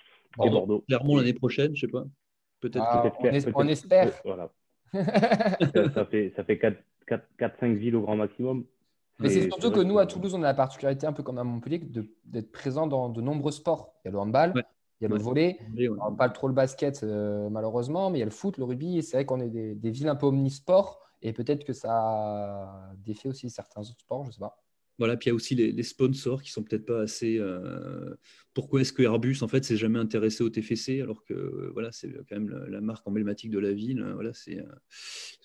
[0.45, 0.83] et Bordeaux.
[0.87, 2.05] Clermont l'année prochaine, je sais pas.
[2.59, 3.11] Peut-être ah,
[3.55, 4.11] on, espère.
[4.25, 4.51] Voilà.
[4.93, 6.59] ça, fait, ça fait
[7.39, 8.65] 4-5 villes au grand maximum.
[9.19, 11.43] Mais c'est surtout que nous, à Toulouse, on a la particularité, un peu comme à
[11.43, 11.81] Montpellier,
[12.25, 13.93] d'être présent dans de nombreux sports.
[14.03, 15.59] Il y a le handball, il y a le volley,
[16.01, 19.03] on parle trop le basket, euh, malheureusement, mais il y a le foot, le rugby.
[19.03, 23.27] C'est vrai qu'on est des, des, villes un peu omnisports et peut-être que ça défait
[23.27, 24.57] aussi certains autres sports, je ne sais pas.
[24.99, 27.37] Voilà, puis il y a aussi les, sponsors qui sont peut-être pas assez.
[27.39, 28.13] Euh,
[28.53, 32.11] pourquoi est-ce que Airbus en fait s'est jamais intéressé au TFC alors que voilà c'est
[32.27, 34.05] quand même la, marque emblématique de la ville.
[34.13, 34.63] Voilà, c'est euh,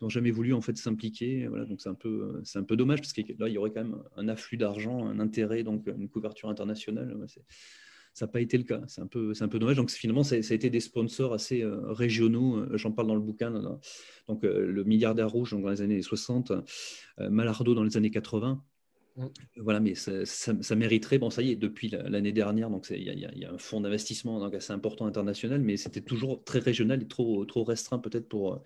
[0.00, 1.46] ils n'ont jamais voulu en fait s'impliquer.
[1.46, 3.70] Voilà, donc c'est un peu c'est un peu dommage parce que là il y aurait
[3.70, 7.16] quand même un afflux d'argent, un intérêt donc une couverture internationale.
[8.12, 8.82] ça n'a pas été le cas.
[8.88, 9.76] C'est un peu, c'est un peu dommage.
[9.76, 12.76] Donc finalement, ça, a été des sponsors assez euh, régionaux.
[12.76, 13.52] J'en parle dans le bouquin.
[14.26, 16.50] Donc le milliardaire rouge dans les années 60,
[17.18, 18.60] Malardo dans les années 80.
[19.16, 19.26] Mm.
[19.56, 21.18] Voilà, mais ça, mériterait.
[21.18, 24.72] Bon, ça y est, depuis l'année dernière, donc il y, a un fonds d'investissement assez
[24.72, 28.58] important international, mais c'était toujours très régional et trop, trop restreint peut-être pour euh,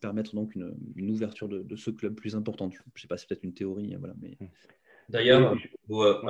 [0.00, 2.74] permettre donc une, ouverture de, ce club plus importante.
[2.74, 4.14] Je ne sais pas, c'est peut-être une théorie, voilà.
[4.20, 4.36] Mais
[5.08, 5.56] d'ailleurs,
[5.88, 6.22] vous, euh,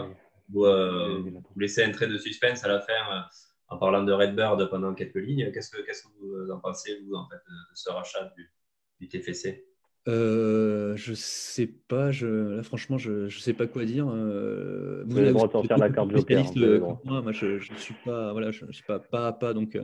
[0.56, 3.26] euh, vous, laissez un trait de suspense à la fin
[3.68, 5.50] en parlant de Redbird pendant quelques lignes.
[5.52, 8.52] Qu'est-ce que, qu'est-ce que vous en pensez vous en fait de, ce rachat du,
[9.00, 9.66] du TFC
[10.06, 14.06] euh, je sais pas, je, là franchement, je, je sais pas quoi dire.
[14.08, 16.10] Euh, vous avez le droit de sortir la carte.
[16.14, 19.78] Hein, moi, moi, je, je suis pas, voilà, je, suis pas pas à pas, donc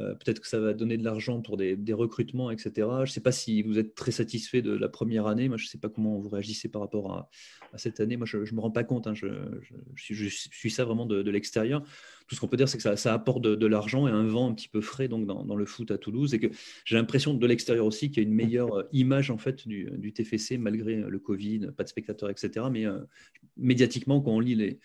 [0.00, 2.88] euh, peut-être que ça va donner de l'argent pour des, recrutements, etc.
[3.04, 5.48] Je sais pas si vous êtes très satisfait de la première année.
[5.48, 7.28] Moi, je sais pas comment vous réagissez par rapport à,
[7.76, 8.16] cette année.
[8.16, 9.06] Moi, je, je me rends pas compte.
[9.06, 9.28] Hein, je,
[9.94, 11.82] suis ça vraiment de, de l'extérieur
[12.30, 14.54] tout ce qu'on peut dire, c'est que ça, apporte de, l'argent et un vent un
[14.54, 16.32] petit peu frais donc, dans, le foot à Toulouse.
[16.32, 16.46] Et que
[16.84, 20.12] j'ai l'impression de l'extérieur aussi qu'il y a une meilleure euh, image en fait, du,
[20.12, 22.66] TFC malgré le Covid, pas de spectateurs, etc.
[22.70, 23.00] Mais euh,
[23.56, 24.78] médiatiquement, quand on lit les,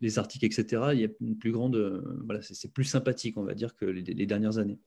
[0.00, 1.76] les, articles, etc., il y a une plus grande.
[1.76, 4.78] Euh, voilà, c'est plus sympathique, on va dire, que les, dernières années.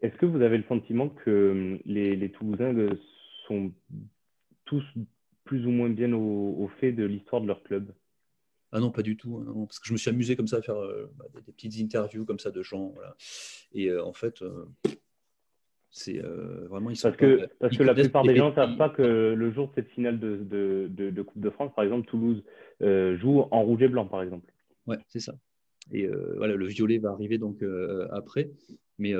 [0.00, 2.74] Est-ce que vous avez le sentiment que les, les Toulousains
[3.46, 3.72] sont
[4.64, 4.84] tous
[5.44, 7.92] plus ou moins bien au fait de l'histoire de leur club?
[8.74, 9.36] Ah non, pas du tout.
[9.36, 11.80] Hein, parce que je me suis amusé comme ça à faire euh, bah, des, petites
[11.80, 12.92] interviews comme ça de gens.
[13.72, 14.66] Et euh, en fait, euh,
[15.92, 16.90] c'est vraiment.
[16.90, 19.68] Ils parce que, parce que la plupart des gens ne savent pas que le jour
[19.68, 22.42] de cette finale de, de, Coupe de France, par exemple, Toulouse
[22.80, 24.52] joue en rouge et blanc, par exemple.
[24.86, 25.34] Ouais, c'est ça.
[25.92, 26.06] Et
[26.36, 27.64] voilà, le violet va arriver donc
[28.10, 28.50] après.
[28.98, 29.12] Mais,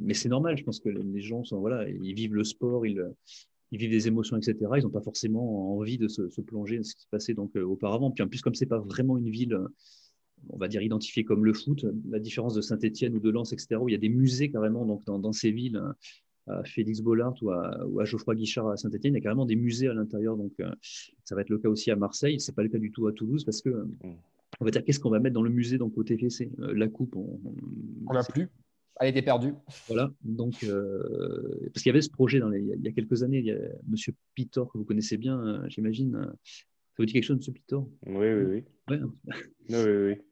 [0.00, 3.04] mais c'est normal, je pense que les gens sont, voilà, ils vivent le sport, ils,
[3.70, 4.56] ils vivent des émotions, etc.
[4.76, 7.62] Ils n'ont pas forcément envie de se, plonger dans ce qui se passait donc, euh,
[7.62, 8.10] auparavant.
[8.10, 9.68] Puis en plus, comme c'est pas vraiment une ville, euh,
[10.50, 13.76] on va dire, identifiée comme le foot, la différence de Saint-Etienne ou de Lens, etc.,
[13.80, 15.94] où il y a des musées carrément donc, dans, ces villes, hein,
[16.48, 19.88] à Félix Bollard ou à, Geoffroy Guichard à Saint-Etienne, il y a carrément des musées
[19.88, 20.36] à l'intérieur.
[20.36, 20.70] Donc euh,
[21.24, 22.40] ça va être le cas aussi à Marseille.
[22.40, 23.86] C'est pas le cas du tout à Toulouse parce que.
[24.60, 27.14] On va dire qu'est-ce qu'on va mettre dans le musée donc au TFC La coupe,
[27.14, 27.38] on,
[28.12, 28.48] n'a plus
[28.98, 29.52] Elle était perdue.
[29.86, 33.44] Voilà, donc, parce qu'il y avait ce projet dans il y a quelques années, il
[33.44, 36.32] y a Monsieur Pitor, que vous connaissez bien, j'imagine.
[36.42, 37.88] Ça vous dit quelque chose, Monsieur Pitor?
[38.06, 38.64] Oui, oui, oui.
[38.88, 39.00] Ouais.
[39.68, 40.27] oui, oui, oui.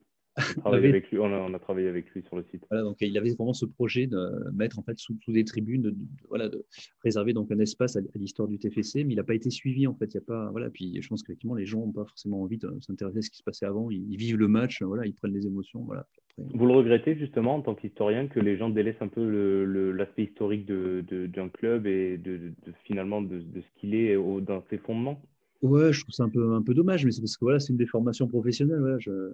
[0.64, 2.62] On, avec lui, on, a, travaillé avec lui sur le site.
[2.70, 5.94] Voilà, donc il avait vraiment ce projet de mettre en fait sous, des tribunes, de,
[6.28, 6.64] voilà, de
[7.02, 9.94] réserver donc un espace à, l'histoire du TFC, mais il n'a pas été suivi en
[9.94, 10.12] fait.
[10.12, 12.58] Il y a pas, voilà, puis je pense qu'effectivement les gens n'ont pas forcément envie
[12.58, 13.90] de s'intéresser à ce qui se passait avant.
[13.90, 16.06] Ils, vivent le match, voilà, ils prennent les émotions, voilà.
[16.38, 20.66] Vous le regrettez justement en tant qu'historien que les gens délaissent un peu l'aspect historique
[20.66, 22.52] d'un club et de,
[22.84, 25.22] finalement de, ce qu'il est dans ses fondements?
[25.62, 27.70] Ouais, je trouve ça un peu, un peu dommage, mais c'est parce que voilà, c'est
[27.72, 28.80] une déformation professionnelle.
[28.80, 29.32] Voilà, je,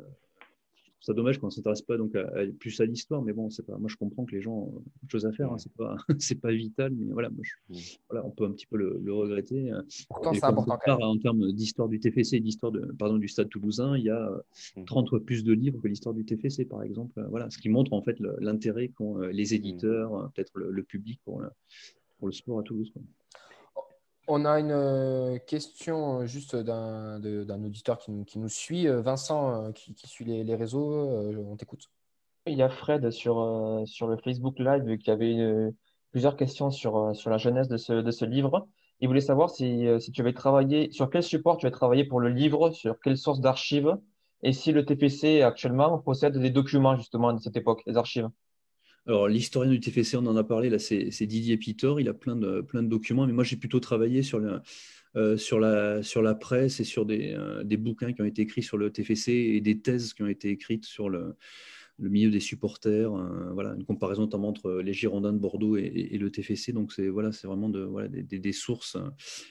[1.02, 2.16] c'est dommage qu'on ne s'intéresse pas donc
[2.60, 3.76] plus à l'histoire, mais bon, c'est pas.
[3.76, 5.52] Moi, je comprends que les gens ont autre chose à faire.
[5.52, 7.42] Hein, c'est pas, c'est pas vital, mais voilà, moi,
[8.08, 9.72] voilà, on peut un petit peu le, regretter.
[10.08, 10.98] Pourtant, c'est important.
[11.00, 14.30] En termes d'histoire du TFC et d'histoire de, pardon, du Stade Toulousain, il y a
[14.86, 15.08] 30 mmh.
[15.08, 17.20] fois plus de livres que l'histoire du TFC, par exemple.
[17.30, 19.54] Voilà, ce qui montre en fait l'intérêt qu'ont les mmh.
[19.54, 21.42] éditeurs, peut-être le, public pour,
[22.18, 22.92] pour le sport à Toulouse.
[24.28, 28.86] On a une euh, question euh, juste d'un auditeur qui, nous suit.
[28.86, 31.08] Euh, Vincent, qui, suit les, réseaux,
[31.50, 31.90] on t'écoute.
[32.46, 35.72] Il y a Fred sur, le Facebook Live qui avait
[36.10, 38.68] plusieurs questions sur, la jeunesse de ce, livre.
[39.00, 42.28] Il voulait savoir si, tu avais travaillé, sur quel support tu as travaillé pour le
[42.28, 43.96] livre, sur quelle source d'archives,
[44.42, 48.28] et si le TPC actuellement possède des documents justement de cette époque, les archives.
[49.06, 52.00] Alors, l'historien du TFC, on en a parlé, là, c'est Didier Pitor.
[52.00, 54.60] Il a plein de, plein de documents, mais moi, j'ai plutôt travaillé sur, le,
[55.16, 58.42] euh, sur, la, sur la presse et sur des, euh, des, bouquins qui ont été
[58.42, 61.34] écrits sur le TFC et des thèses qui ont été écrites sur le,
[61.98, 63.12] le milieu des supporters.
[63.12, 66.72] Euh, voilà, une comparaison notamment entre les Girondins de Bordeaux et, le TFC.
[66.72, 68.96] Donc, c'est voilà, vraiment des, sources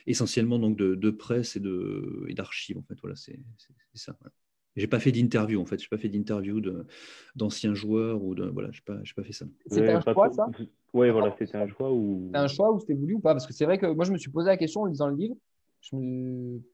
[0.06, 2.78] essentiellement donc de, de presse et d'archives.
[2.78, 3.38] En fait, voilà, c'est
[3.94, 4.16] ça.
[4.76, 6.62] J'ai pas fait d'interview en fait, j'ai pas fait d'interview
[7.36, 9.46] d'anciens joueurs ou de voilà, j'ai pas, pas fait ça.
[9.66, 10.46] C'était un choix ça?
[10.94, 12.24] Oui, voilà, c'était un choix ou.
[12.26, 13.32] C'était un choix ou c'était voulu ou pas?
[13.34, 15.16] Parce que c'est vrai que moi je me suis posé la question en lisant le
[15.16, 15.36] livre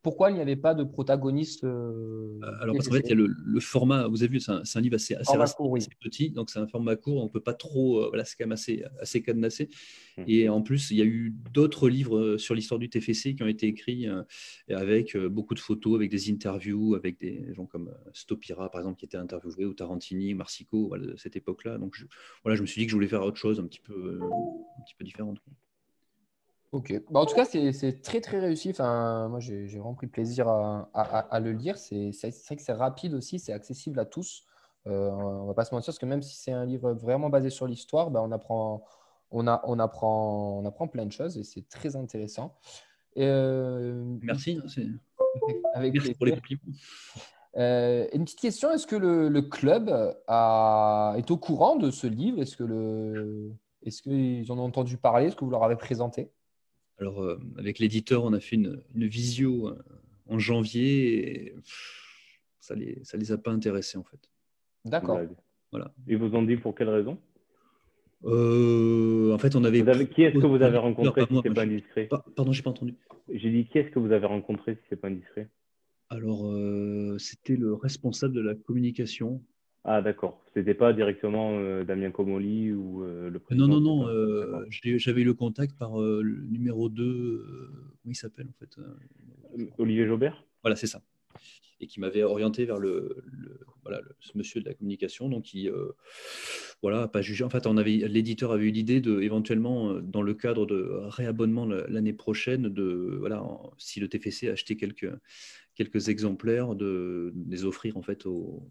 [0.03, 3.13] pourquoi il n'y avait pas de protagoniste euh, euh, Alors, parce qu'en fait, il y
[3.13, 5.33] a le, format, vous avez vu, c'est un, livre assez, assez,
[6.01, 8.45] petit, donc c'est un format court, on ne peut pas trop, euh, voilà, c'est quand
[8.45, 9.71] même assez, assez cadenassé.
[10.19, 10.23] Mmh.
[10.27, 13.49] Et en plus, il y a eu d'autres livres sur l'histoire du TFC qui ont
[13.49, 14.07] été écrits
[14.69, 19.07] avec beaucoup de photos, avec des interviews, avec des gens comme Stopira, par exemple, qui
[19.07, 21.79] était interviewé, ou Tarantini, Marsico, voilà, de cette époque-là.
[21.79, 22.05] Donc, je,
[22.45, 24.83] voilà, je me suis dit que je voulais faire autre chose, un petit peu, un
[24.85, 25.39] petit peu différente.
[26.73, 26.93] Ok.
[27.11, 28.71] Bah, en tout cas, c'est très très réussi.
[28.71, 31.79] Enfin, moi, j'ai vraiment pris plaisir à, le lire.
[31.79, 34.45] C'est vrai que c'est rapide aussi, c'est accessible à tous.
[34.87, 37.51] Euh, on va pas se mentir, parce que même si c'est un livre vraiment basé
[37.51, 38.85] sur l'histoire, bah, on, apprend,
[39.31, 42.57] on, a, on, apprend, on apprend plein de choses et c'est très intéressant.
[43.17, 44.61] Euh, Merci.
[45.75, 46.63] Avec Merci pour les compliments.
[47.57, 49.91] Euh, une petite question, est-ce que le, club
[50.27, 52.41] a, est au courant de ce livre?
[52.41, 53.53] Est-ce que le,
[53.83, 55.27] est-ce qu'ils en ont entendu parler?
[55.27, 56.31] Est-ce que vous leur avez présenté?
[56.99, 59.79] Alors, euh, avec l'éditeur, on a fait une, visio euh,
[60.27, 61.55] en janvier et
[62.61, 64.19] ça ne les, ça les a pas intéressés en fait.
[64.85, 65.21] D'accord.
[65.71, 65.95] Voilà.
[66.07, 67.19] Ils vous ont dit pour quelle raison?
[68.25, 69.85] Euh, En fait, on avait.
[70.09, 72.09] qui est-ce que vous avez rencontré si ce n'est pas indiscret?
[72.35, 72.97] Pardon, j'ai pas entendu.
[73.33, 75.49] J'ai dit qui est-ce que vous avez rencontré si ce n'est pas indiscret?
[76.11, 76.53] Alors,
[77.19, 79.43] c'était le responsable de la communication
[79.91, 84.09] ah d'accord, c'était pas directement euh, Damien Comoli ou euh, le président Non, non, non,
[84.09, 87.71] euh, j'avais eu le contact par le numéro 2,
[88.03, 88.77] comment il s'appelle en fait
[89.79, 91.01] Olivier Jobert Voilà, c'est ça.
[91.81, 93.17] Et qui m'avait orienté vers le,
[93.83, 95.71] voilà, ce monsieur de la communication, donc qui
[96.83, 97.43] voilà, pas jugé.
[97.45, 102.69] En fait, l'éditeur avait eu l'idée de éventuellement, dans le cadre de réabonnement l'année prochaine,
[102.69, 103.43] de voilà,
[103.79, 105.11] si le TFC achetait quelques
[105.75, 108.69] quelques exemplaires, de, de les offrir en fait aux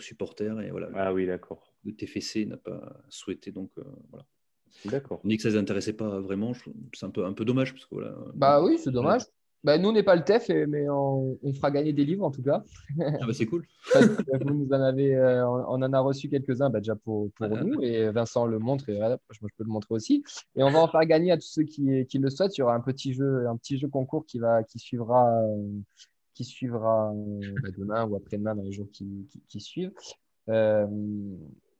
[0.00, 0.60] supporters.
[0.60, 1.74] Et voilà, ah oui, d'accord.
[1.84, 4.24] Le TFC n'a pas souhaité, donc euh, voilà.
[4.84, 5.20] D'accord.
[5.24, 6.52] On dit que ça ne les intéressait pas vraiment.
[6.92, 7.72] C'est un peu, un peu dommage.
[7.72, 9.22] Parce que, voilà, bah oui, c'est dommage.
[9.64, 12.42] Bah, nous, on n'est pas le TEF, mais on, fera gagner des livres en tout
[12.42, 12.62] cas.
[13.00, 13.66] Ah bah c'est cool.
[14.40, 17.82] vous nous en avez, euh, on en a reçu quelques-uns bah, déjà pour, pour nous
[17.82, 20.22] et Vincent le montre et je peux le montrer aussi.
[20.54, 22.56] Et on va en faire gagner à tous ceux qui, qui le souhaitent.
[22.56, 25.80] Il y aura un petit jeu, un petit jeu concours qui, va, qui suivra euh,
[26.38, 29.90] qui suivra euh, bah, demain ou après-demain dans les jours qui, suivent.
[30.48, 30.86] Euh,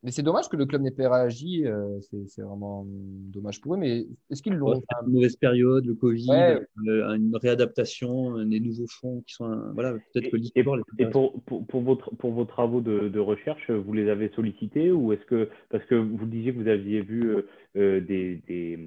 [0.02, 1.66] mais c'est dommage que le club n'ait pas réagi.
[1.66, 3.76] Euh, c'est vraiment dommage pour eux.
[3.76, 9.34] Mais est-ce qu'ils l'ont Une mauvaise période, le Covid, une réadaptation, des nouveaux fonds qui
[9.34, 9.72] sont.
[9.74, 10.60] voilà, peut-être que Et,
[11.02, 14.90] et pour, pour, pour, vos, pour vos travaux de, de, recherche, vous les avez sollicités
[14.90, 15.48] ou est-ce que.
[15.70, 17.34] Parce que vous disiez que vous aviez vu
[17.74, 18.78] des, des,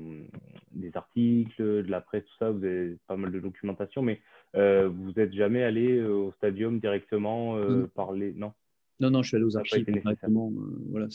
[0.72, 4.20] des, articles, de la presse, tout ça, vous avez pas mal de documentation, mais
[4.56, 8.52] euh, vous n'êtes jamais allé euh, au stadium directement euh, parler Non?
[9.02, 10.52] Non, non, je suis allé aux archives directement.
[10.90, 11.08] voilà,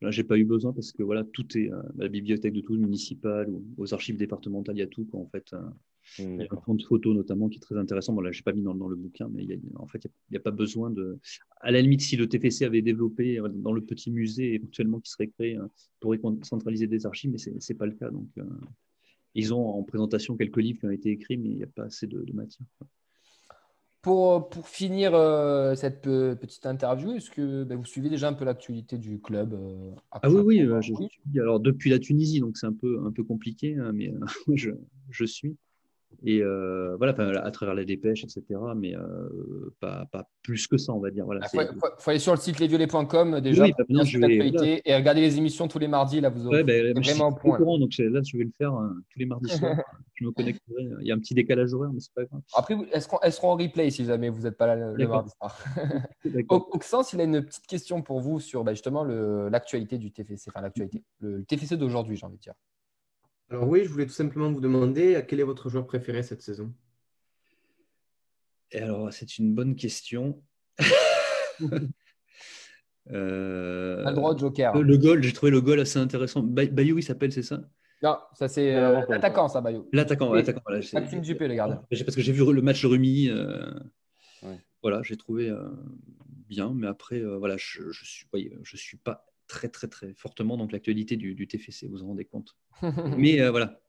[0.00, 2.80] Là, j'ai pas eu besoin parce que voilà, tout est à la bibliothèque de Toulouse
[2.80, 5.52] municipale ou aux archives départementales, il y a tout quoi, en fait.
[6.18, 8.12] Il y a un compte photo notamment qui est très intéressant.
[8.12, 9.86] Bon, là, je n'ai pas mis dans, dans, le bouquin, mais il y a, en
[9.86, 11.18] fait, il n'y a, pas besoin de.
[11.60, 15.10] À la limite, si le TFC avait développé euh, dans le petit musée éventuellement qui
[15.10, 15.68] serait créé, hein,
[16.00, 18.10] pourrait centraliser des archives, mais ce n'est pas le cas.
[18.10, 18.44] Donc, euh,
[19.34, 21.84] ils ont en présentation quelques livres qui ont été écrits, mais il n'y a pas
[21.84, 22.66] assez de, matière.
[24.08, 28.46] Pour, pour, finir euh, cette petite interview, est-ce que ben, vous suivez déjà un peu
[28.46, 29.54] l'actualité du club
[30.12, 31.38] Ah oui, oui, je, suis.
[31.38, 34.10] Alors depuis la Tunisie, donc c'est un peu, un peu compliqué, hein, mais
[34.54, 34.70] je,
[35.10, 35.58] je, suis.
[36.24, 38.42] Et euh, voilà, à travers les dépêches, etc.
[38.76, 41.24] Mais euh, pas, pas, plus que ça, on va dire.
[41.24, 41.66] Voilà, il ah,
[41.98, 45.68] faut, aller sur le site lesviolets.com déjà oui, bah, je vais, et regarder les émissions
[45.68, 46.20] tous les mardis.
[46.20, 47.56] Là, vous aurez ouais, bah, vraiment point.
[47.56, 49.76] Courant, donc là, je vais le faire euh, tous les mardis soirs.
[50.14, 50.88] je me connecterai.
[51.02, 52.40] Il y a un petit décalage horaire, mais c'est pas grave.
[52.54, 55.56] Après, elles seront, en replay si jamais vous n'êtes pas là le, mardi soir?
[56.48, 60.62] Oxens, il a une petite question pour vous sur bah, justement l'actualité du TFC, enfin
[60.62, 62.54] l'actualité, le, le TFC d'aujourd'hui, j'ai envie de dire.
[63.50, 66.72] Alors oui, je voulais tout simplement vous demander quel est votre joueur préféré cette saison?
[68.70, 70.42] Et alors, c'est une bonne question.
[73.10, 74.04] euh...
[74.04, 74.76] le droit de joker.
[74.76, 76.42] Le, goal, j'ai trouvé le goal assez intéressant.
[76.42, 77.62] Bayou, il s'appelle, c'est ça?
[78.02, 79.88] Non, ça c'est euh, l'attaquant, ça, Bayou.
[79.92, 80.60] L'attaquant, l'attaquant.
[80.66, 81.82] Voilà, Maxime Dupé, le gardien.
[81.90, 83.28] Parce que j'ai vu le match Rumi.
[83.30, 83.70] Euh...
[84.82, 85.68] Voilà, j'ai trouvé euh,
[86.48, 88.26] bien, mais après, euh, voilà, je, je suis,
[88.62, 92.24] je suis pas très, très, très fortement donc l'actualité du, du, TFC, vous vous rendez
[92.24, 92.56] compte.
[93.16, 93.80] Mais euh, voilà,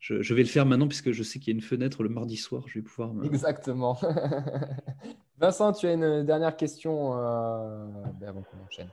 [0.00, 2.08] je, je, vais le faire maintenant puisque je sais qu'il y a une fenêtre le
[2.08, 3.12] mardi soir, je vais pouvoir.
[3.24, 3.98] Exactement.
[5.38, 7.86] Vincent, tu as une dernière question euh,
[8.20, 8.88] ben, avant qu'on enchaîne.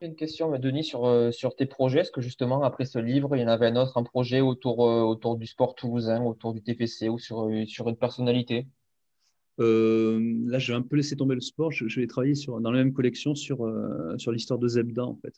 [0.00, 2.00] Une question, Denis, sur, euh, sur tes projets.
[2.00, 4.78] Est-ce que justement, après ce livre, il y en avait un autre, un projet autour,
[4.78, 8.68] autour du sport toulousain, autour du TFC ou sur, sur une personnalité?
[9.60, 11.70] Euh, là, je vais un peu laisser tomber le sport.
[11.72, 15.16] Je, vais travailler sur, dans la même collection sur, euh, sur l'histoire de Zebda, en
[15.16, 15.34] fait.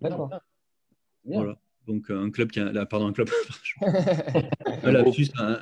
[0.00, 0.30] D'accord.
[1.24, 1.58] Voilà.
[1.86, 3.28] Donc, un club qui a, pardon, un club,
[4.82, 5.02] voilà,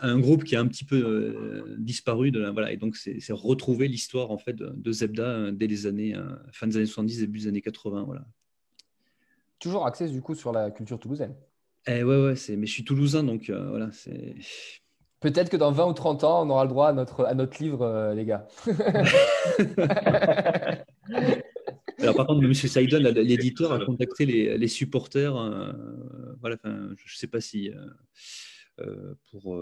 [0.03, 2.31] un, groupe qui a un petit peu euh, disparu.
[2.31, 6.15] De voilà, et donc, c'est retrouver l'histoire en fait de, Zebda dès les années,
[6.53, 8.03] fin des années 70, début des années 80.
[8.03, 8.27] Voilà.
[9.59, 11.35] Toujours axé du coup sur la culture toulousaine.
[11.87, 14.37] Eh ouais, ouais, mais je suis toulousain, donc voilà, c'est
[15.21, 17.61] Peut-être que dans 20 ou 30 ans, on aura le droit à notre, à notre
[17.61, 18.47] livre, euh, les gars.
[21.99, 22.55] Alors, par contre, M.
[22.55, 25.37] Saïdon, l'éditeur, a contacté les, les supporters.
[25.37, 25.73] Euh,
[26.41, 27.73] voilà, je ne sais pas si.
[28.81, 29.61] Euh, pour,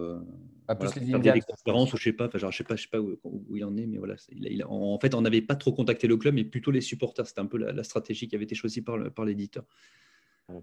[0.68, 2.82] ah, voilà, pour faire des conférences ou je sais pas, genre, je sais pas, je
[2.82, 5.56] sais pas où, où, il en est, mais voilà, il en fait, on n'avait pas
[5.56, 7.26] trop contacté le club, mais plutôt les supporters.
[7.26, 9.64] C'était un peu la, la, stratégie qui avait été choisie par, par l'éditeur.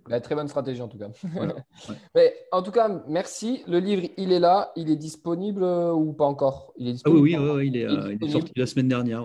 [0.08, 1.10] La très bonne stratégie en tout cas.
[2.16, 3.64] Mais en tout cas, merci.
[3.68, 4.72] Le livre, il est là.
[4.78, 6.74] Il est disponible euh, ou pas encore?
[6.78, 9.24] Il est ah oui, oui, il, est, sorti la semaine dernière.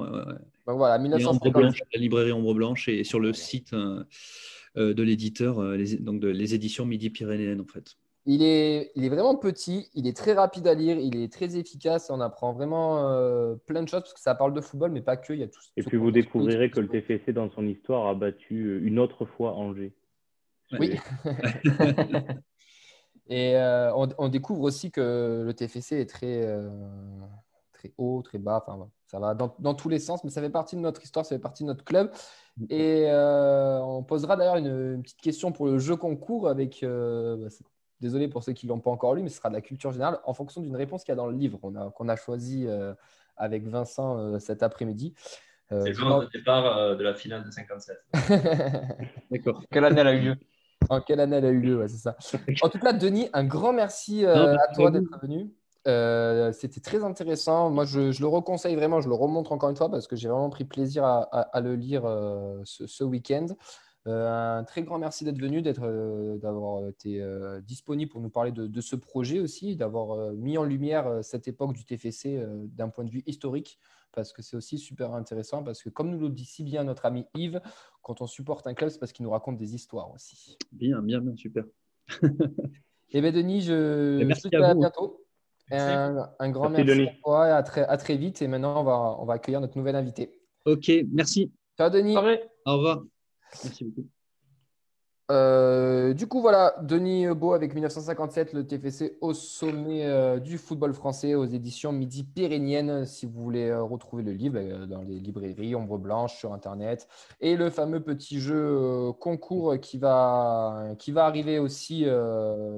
[0.66, 1.52] Donc voilà, 1950.
[1.52, 4.02] Blanche, la librairie Ombre Blanche et sur le site euh,
[4.76, 7.94] euh, de l'éditeur, les, donc de, les éditions Midi-Pyrénéennes en fait.
[8.26, 11.56] Il est, il est vraiment petit, il est très rapide à lire, il est très
[11.56, 12.10] efficace.
[12.10, 12.98] On apprend vraiment
[13.64, 15.32] plein de choses parce que ça parle de football, mais pas que.
[15.32, 15.60] Il y a tout.
[15.76, 19.54] Et puis vous découvrirez que le TFC dans son histoire a battu une autre fois
[19.54, 19.92] Angers.
[20.72, 20.98] Oui.
[23.28, 26.70] Et euh, on, découvre aussi que le TFC est très, euh,
[27.74, 28.64] très haut, très bas.
[28.66, 31.34] Enfin, ça va dans, tous les sens, mais ça fait partie de notre histoire, ça
[31.36, 32.10] fait partie de notre club.
[32.70, 36.80] Et euh, on posera d'ailleurs une, petite question pour le jeu concours avec.
[36.82, 37.48] Bah,
[38.00, 39.90] désolé pour ceux qui ne l'ont pas encore lu, mais ce sera de la culture
[39.90, 42.14] générale en fonction d'une réponse qu'il y a dans le livre qu'on a, qu'on a
[42.16, 42.66] choisi
[43.36, 45.14] avec Vincent cet après-midi.
[45.68, 47.98] C'est le jour de départ de la finale de 57.
[49.30, 49.62] D'accord.
[49.70, 50.36] Quelle année elle a eu lieu?
[50.88, 52.16] En quelle année elle a eu lieu, c'est ça.
[52.62, 55.50] En tout cas, Denis, un grand merci euh, à toi d'être venu.
[55.86, 57.70] Euh, c'était très intéressant.
[57.70, 59.00] Moi, je, le reconseille vraiment.
[59.00, 62.04] Je le remontre encore une fois parce que j'ai vraiment pris plaisir à, le lire
[62.04, 63.46] euh, ce, week-end.
[64.06, 67.22] un très grand merci d'être venu, d'avoir été
[67.62, 71.72] disponible pour nous parler de, de ce projet aussi, d'avoir mis en lumière cette époque
[71.72, 72.44] du TFC
[72.76, 73.78] d'un point de vue historique
[74.12, 77.06] parce que c'est aussi super intéressant, parce que comme nous le dit si bien notre
[77.06, 77.60] ami Yves,
[78.02, 80.58] quand on supporte un club, c'est parce qu'il nous raconte des histoires aussi.
[80.72, 81.64] Bien, bien, bien, super.
[83.10, 85.24] Eh bien, Denis, je, te dis à, bientôt.
[85.70, 88.42] Un, grand merci, à toi et à très, à très vite.
[88.42, 90.38] Et maintenant, on va, on va accueillir notre nouvel invité.
[90.66, 91.50] Ok, merci.
[91.78, 92.16] Ciao, Denis.
[92.16, 93.02] Au revoir.
[93.64, 94.08] Merci beaucoup.
[95.30, 100.94] Euh, du coup, voilà, Denis Beau avec 1957, le TFC au sommet euh, du football
[100.94, 103.04] français aux éditions Midi Pérennienne.
[103.04, 107.08] Si vous voulez euh, retrouver le livre dans les librairies, Ombre Blanche sur Internet.
[107.42, 112.06] Et le fameux petit jeu concours qui va, qui va arriver aussi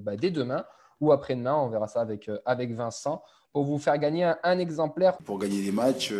[0.02, 0.64] bah, dès demain
[1.00, 1.54] ou après-demain.
[1.54, 5.16] On verra ça avec, avec Vincent pour vous faire gagner un, un exemplaire.
[5.18, 6.12] Pour gagner des matchs,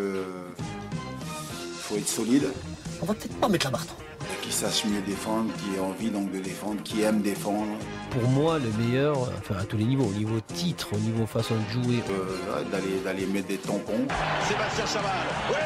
[1.90, 2.44] faut être solide.
[3.02, 3.86] On va peut-être pas mettre la barre
[4.42, 7.72] qui sache mieux défendre, qui ait envie donc de défendre, qui aime défendre.
[8.10, 11.54] Pour moi, le meilleur, enfin à tous les niveaux, au niveau titre, au niveau façon
[11.56, 12.02] de jouer.
[12.10, 14.06] Euh, d'aller, d'aller mettre des tampons.
[14.48, 15.10] Sébastien Chaval,
[15.50, 15.56] oui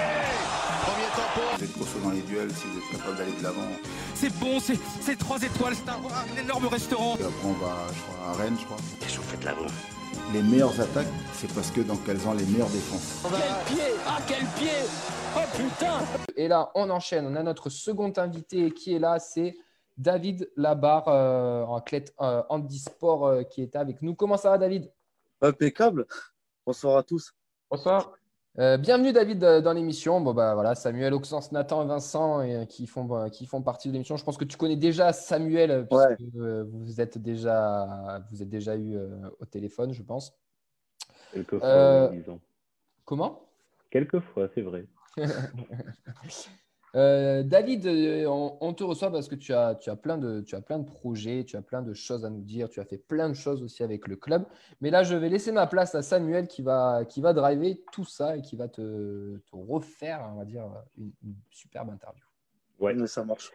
[0.82, 1.56] Premier tampon.
[1.58, 3.68] Vous êtes costaud dans les duels si vous êtes capable d'aller de l'avant.
[4.14, 7.16] C'est bon, c'est, c'est 3 étoiles, c'est un, un, énorme restaurant.
[7.18, 8.78] Et après on va je crois, à Rennes, je crois.
[9.02, 9.93] Et vous faites voix.
[10.32, 13.22] Les meilleures attaques, c'est parce que donc elles ont les meilleures défenses.
[13.22, 14.70] Quel pied Ah quel pied
[15.36, 15.98] Oh putain
[16.36, 17.26] Et là, on enchaîne.
[17.26, 19.54] On a notre second invité qui est là, c'est
[19.96, 24.14] David Labarre, euh, athlète euh, handisport euh, qui est avec nous.
[24.14, 24.90] Comment ça va, David?
[25.40, 26.06] Impeccable.
[26.66, 27.32] Bonsoir à tous.
[27.70, 28.12] Bonsoir.
[28.60, 30.20] Euh, bienvenue David dans l'émission.
[30.20, 33.94] Bon bah voilà, Samuel, Auxence, Nathan et Vincent et, qui font qui font partie de
[33.94, 34.16] l'émission.
[34.16, 36.62] Je pense que tu connais déjà Samuel puisque ouais.
[36.62, 38.96] vous êtes déjà vous êtes déjà eu
[39.40, 40.38] au téléphone, je pense.
[41.32, 42.08] Quelquefois, euh...
[42.10, 42.40] disons.
[43.04, 43.42] Comment?
[43.90, 44.86] Quelquefois, c'est vrai.
[46.94, 47.86] euh, David,
[48.26, 50.78] on, on, te reçoit parce que tu as, tu, as plein de, tu as plein
[50.78, 53.34] de projets, tu as plein de choses à nous dire, tu as fait plein de
[53.34, 54.44] choses aussi avec le club.
[54.80, 58.04] Mais là, je vais laisser ma place à Samuel qui va, qui va driver tout
[58.04, 60.64] ça et qui va te, te refaire, on va dire,
[60.96, 62.24] une, une superbe interview.
[62.78, 63.50] Ouais, ça marche.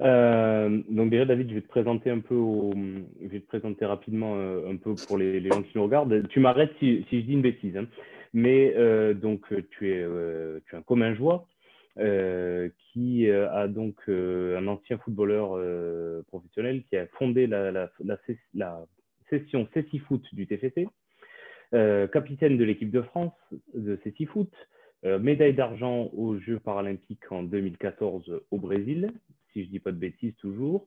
[0.00, 2.72] Euh, donc déjà David, je vais te présenter un peu, au,
[3.20, 6.28] je vais te présenter rapidement euh, un peu pour les, les, gens qui nous regardent.
[6.28, 7.86] Tu m'arrêtes si, si, je dis une bêtise, hein.
[8.32, 11.48] mais euh, donc tu es, euh, tu es un commun joie
[11.98, 15.58] euh, qui a donc un ancien footballeur
[16.26, 18.18] professionnel qui a fondé la, la, la,
[18.54, 18.86] la
[19.30, 20.88] session CECI Foot du TFC,
[21.72, 23.34] capitaine de l'équipe de France
[23.74, 24.52] de CECI Foot,
[25.04, 29.12] médaille d'argent aux Jeux paralympiques en 2014 au Brésil,
[29.52, 30.86] si je dis pas de bêtises toujours.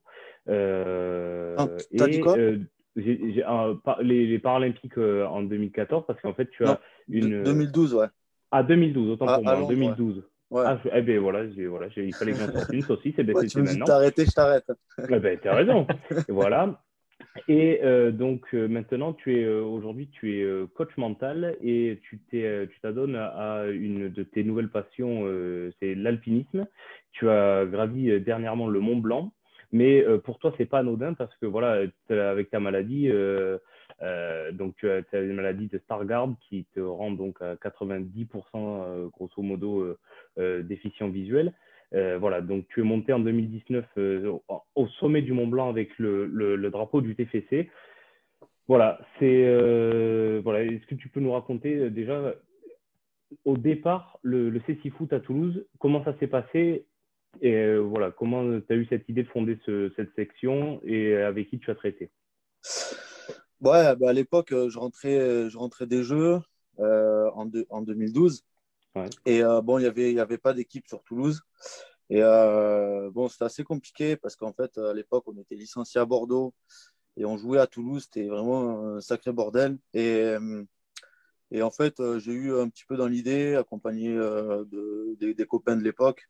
[0.50, 2.38] Euh, ah, T'as dit quoi?
[2.38, 2.58] euh,
[2.98, 6.78] euh, les, les, Paralympiques en 2014, parce qu'en fait, tu as non,
[7.10, 7.44] une.
[7.44, 8.08] 2012, ouais.
[8.52, 10.24] Ah, 2012, autant ah, pour moi, Londres, 2012.
[10.52, 10.64] Ouais.
[10.66, 13.62] Ah, eh ben voilà, il fallait que j'en sorte une, aussi, c'est, ouais, c'est tu
[13.62, 13.86] maintenant.
[13.86, 14.70] t'arrêter, je t'arrête.
[15.10, 15.88] Eh ben, t'as raison.
[16.28, 16.78] Et voilà.
[17.48, 22.20] Et euh, donc euh, maintenant, tu es euh, aujourd'hui, tu es coach mental et tu
[22.82, 25.26] t'adonnes à une de tes nouvelles passions,
[25.80, 26.68] c'est l'alpinisme.
[27.12, 29.34] Tu as gravi dernièrement le Mont Blanc,
[29.72, 33.10] mais pour toi, c'est pas anodin parce que voilà, avec ta maladie,
[34.54, 39.10] donc tu as, tu as une maladie de Stargardt qui te rend donc à 90%
[39.10, 39.98] grosso modo
[40.38, 41.54] déficient visuel.
[41.94, 44.38] Euh, voilà, donc tu es monté en 2019 euh,
[44.76, 47.70] au sommet du Mont Blanc avec le, drapeau du TFC.
[48.68, 50.64] Voilà, c'est euh, voilà.
[50.64, 52.34] Est-ce que tu peux nous raconter déjà
[53.44, 56.86] au départ le, le CC Foot à Toulouse, comment ça s'est passé
[57.42, 61.50] et voilà, comment tu as eu cette idée de fonder ce, cette section et avec
[61.50, 62.12] qui tu as traité?
[63.62, 66.40] Ouais, bah à l'époque, je rentrais, je rentrais des jeux
[66.78, 68.44] en 2012.
[69.26, 71.42] Et euh, bon, il n'y avait, y avait pas d'équipe sur Toulouse.
[72.10, 76.06] Et euh, bon, c'était assez compliqué parce qu'en fait, à l'époque, on était licencié à
[76.06, 76.54] Bordeaux
[77.18, 78.04] et on jouait à Toulouse.
[78.04, 79.78] C'était vraiment un sacré bordel.
[79.94, 80.36] Et,
[81.52, 85.46] et en fait, j'ai eu un petit peu dans l'idée, accompagné euh, de, de, des
[85.46, 86.30] copains de l'époque,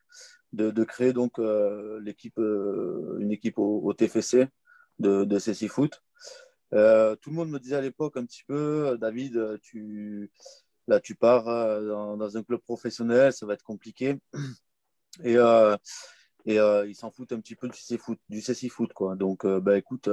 [0.54, 4.48] de, créer donc euh, l'équipe, une équipe au, au, TFC
[5.00, 6.04] de, de CC Foot.
[6.72, 10.32] tout le monde me disait à l'époque un petit peu, David, tu
[10.92, 14.20] Là, tu pars dans, dans, un club professionnel, ça va être compliqué.
[15.24, 15.78] Et, euh,
[16.46, 18.20] et euh, ils s'en foutent un petit peu du CC Foot.
[18.28, 19.16] Du CC foot quoi.
[19.16, 20.10] Donc, euh, bah, écoute,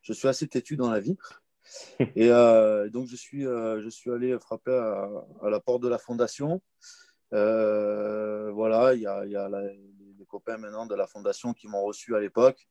[0.00, 1.18] je suis assez têtu dans la vie.
[2.16, 2.28] Et
[2.90, 5.10] donc, je suis, je suis allé frapper à,
[5.42, 6.62] à, la porte de la fondation.
[7.30, 11.82] voilà, il y a, y a la, les copains maintenant de la fondation qui m'ont
[11.82, 12.66] reçu à l'époque.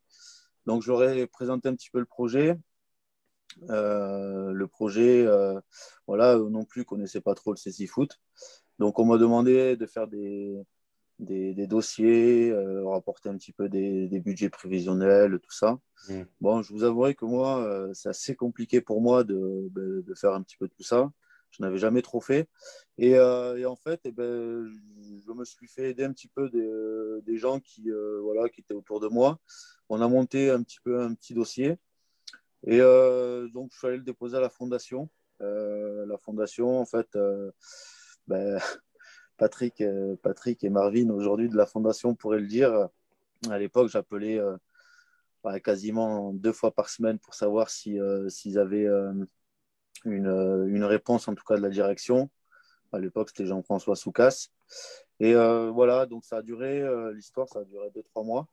[0.66, 2.58] Donc, j'aurais présenté un petit peu le projet.
[3.70, 5.60] Euh, le projet, euh,
[6.06, 8.20] voilà, non plus connaissait pas trop le CC Foot.
[8.78, 10.56] Donc, on m'a demandé de faire des,
[11.18, 15.80] des, des dossiers, euh, rapporter un petit peu des, des, budgets prévisionnels, tout ça.
[16.08, 16.22] Mmh.
[16.40, 20.14] Bon, je vous avouerai que moi, euh, c'est assez compliqué pour moi de, de, de,
[20.14, 21.10] faire un petit peu tout ça.
[21.50, 22.46] Je n'avais jamais trop fait.
[22.98, 24.68] Et, et en fait, eh ben,
[25.26, 27.90] je me suis fait aider un petit peu des, des gens qui,
[28.22, 29.40] voilà, qui étaient autour de moi.
[29.88, 31.78] On a monté un petit peu un petit dossier.
[32.66, 35.08] Et euh, donc, je suis allé le déposer à la fondation.
[35.40, 37.50] Euh, la fondation, en fait, euh,
[38.26, 38.58] ben,
[39.36, 39.82] Patrick,
[40.22, 42.88] Patrick et Marvin, aujourd'hui de la fondation, pourraient le dire.
[43.48, 44.40] À l'époque, j'appelais
[45.62, 48.88] quasiment deux fois par semaine pour savoir s'ils si, avaient
[50.04, 52.30] une, réponse, en tout cas de la direction.
[52.92, 54.48] À l'époque, c'était Jean-François Soucas.
[55.20, 56.82] Et voilà, donc ça a duré,
[57.14, 58.48] l'histoire, ça a duré deux, trois mois.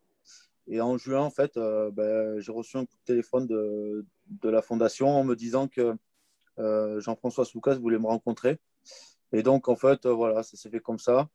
[0.68, 4.49] Et en juin, en fait, euh, ben, j'ai reçu un coup de téléphone de, de,
[4.49, 5.95] la fondation en me disant que
[6.59, 8.59] euh, Jean-François Soucas voulait me rencontrer.
[9.32, 11.30] Et donc, en fait, euh, voilà, ça s'est fait comme ça.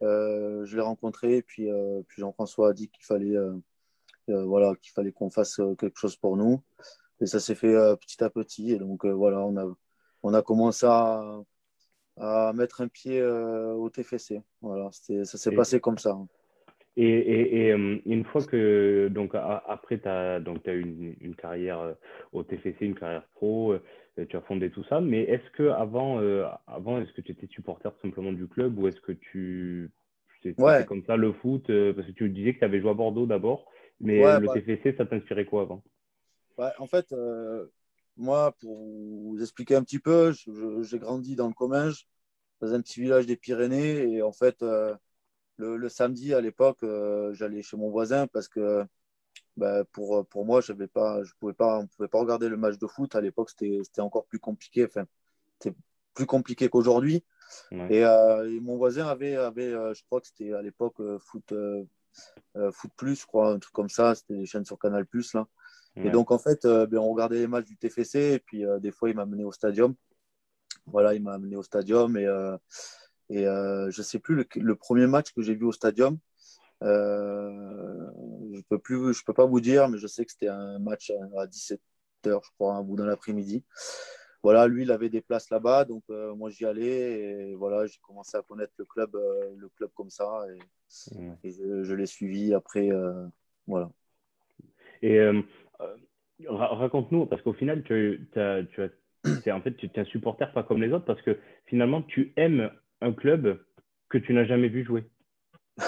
[0.00, 1.68] je l'ai rencontré, et puis,
[2.08, 3.36] puis Jean-François a dit qu'il fallait,
[4.28, 6.62] voilà, qu'il fallait qu'on fasse quelque chose pour nous.
[7.20, 8.72] Et ça s'est fait petit à petit.
[8.72, 9.66] Et donc, voilà, on a,
[10.22, 11.22] on a commencé à,
[12.16, 14.42] à mettre un pied au TFC.
[14.62, 16.16] Voilà, ça s'est passé comme ça.
[16.96, 21.94] Et, et, une fois que, donc, après, tu as, donc, as eu une, carrière
[22.32, 23.74] au TFC, une carrière pro,
[24.28, 26.18] tu as fondé tout ça, mais est-ce que avant,
[26.66, 29.90] avant est-ce que tu étais supporter simplement du club ou est-ce que tu.
[30.42, 33.26] C'était comme ça le foot Parce que tu disais que tu avais joué à Bordeaux
[33.26, 33.70] d'abord,
[34.00, 35.82] mais le bah TFC, ça t'inspirait quoi avant?
[36.78, 37.14] En fait,
[38.16, 40.32] moi, pour vous expliquer un petit peu,
[40.82, 42.06] j'ai grandi dans le Comminges,
[42.60, 44.62] dans un petit village des Pyrénées, et en fait,
[45.60, 48.84] le, samedi, à l'époque, euh, j'allais chez mon voisin parce que
[49.56, 52.56] bah, pour, pour moi, je pas, je pouvais pas, on ne pouvait pas regarder le
[52.56, 53.14] match de foot.
[53.14, 54.84] À l'époque, c'était encore plus compliqué.
[54.84, 55.04] Enfin,
[55.58, 55.76] c'était
[56.14, 57.24] plus compliqué qu'aujourd'hui.
[57.72, 61.52] Euh, et, mon voisin avait, avait euh, je crois que c'était à l'époque foot,
[62.72, 64.14] foot Plus, je crois, un truc comme ça.
[64.14, 65.34] C'était des chaînes sur Canal Plus.
[65.34, 65.46] Là.
[65.96, 68.34] Et donc, en fait, ben, on regardait les matchs du TFC.
[68.34, 69.94] Et puis, des fois, il m'a amené au stadium.
[70.86, 72.16] Voilà, il m'a amené au stadium.
[72.16, 72.26] Et,
[73.30, 76.18] et euh, je ne sais plus le, premier match que j'ai vu au stadium.
[76.82, 78.10] Euh,
[78.52, 80.78] je ne peux, plus, je peux pas vous dire, mais je sais que c'était un
[80.80, 81.78] match à 17h,
[82.24, 83.64] je crois, un bout dans l'après-midi.
[84.42, 87.98] Voilà, lui, il avait des places là-bas, donc euh, moi j'y allais et voilà, j'ai
[88.00, 92.88] commencé à connaître le club, le club comme ça et, je, l'ai suivi après,
[93.66, 93.90] voilà.
[95.02, 95.20] Et
[96.48, 100.62] raconte-nous, parce qu'au final, tu, as, tu as en fait, tu es un supporter pas
[100.62, 102.70] comme les autres parce que finalement, tu aimes
[103.00, 103.62] un club
[104.08, 105.04] que tu n'as jamais vu jouer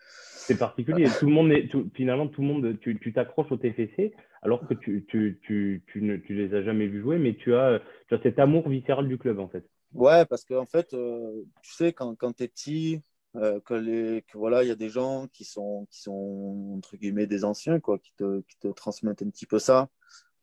[0.00, 1.06] C'est particulier.
[1.18, 5.04] tout le monde est, finalement, tout le monde, tu t'accroches au TFC alors que tu,
[5.08, 8.22] tu, tu, tu, ne tu les as jamais vus jouer, mais tu as, tu as
[8.22, 9.68] cet amour viscéral du club en fait.
[9.92, 13.02] Ouais, parce qu'en en fait, euh, tu sais, quand, quand tu es petit,
[13.36, 16.96] euh, que, les, que voilà, il y a des gens qui sont, qui sont entre
[16.96, 19.88] guillemets des anciens, quoi, qui te, qui te transmettent un petit peu ça.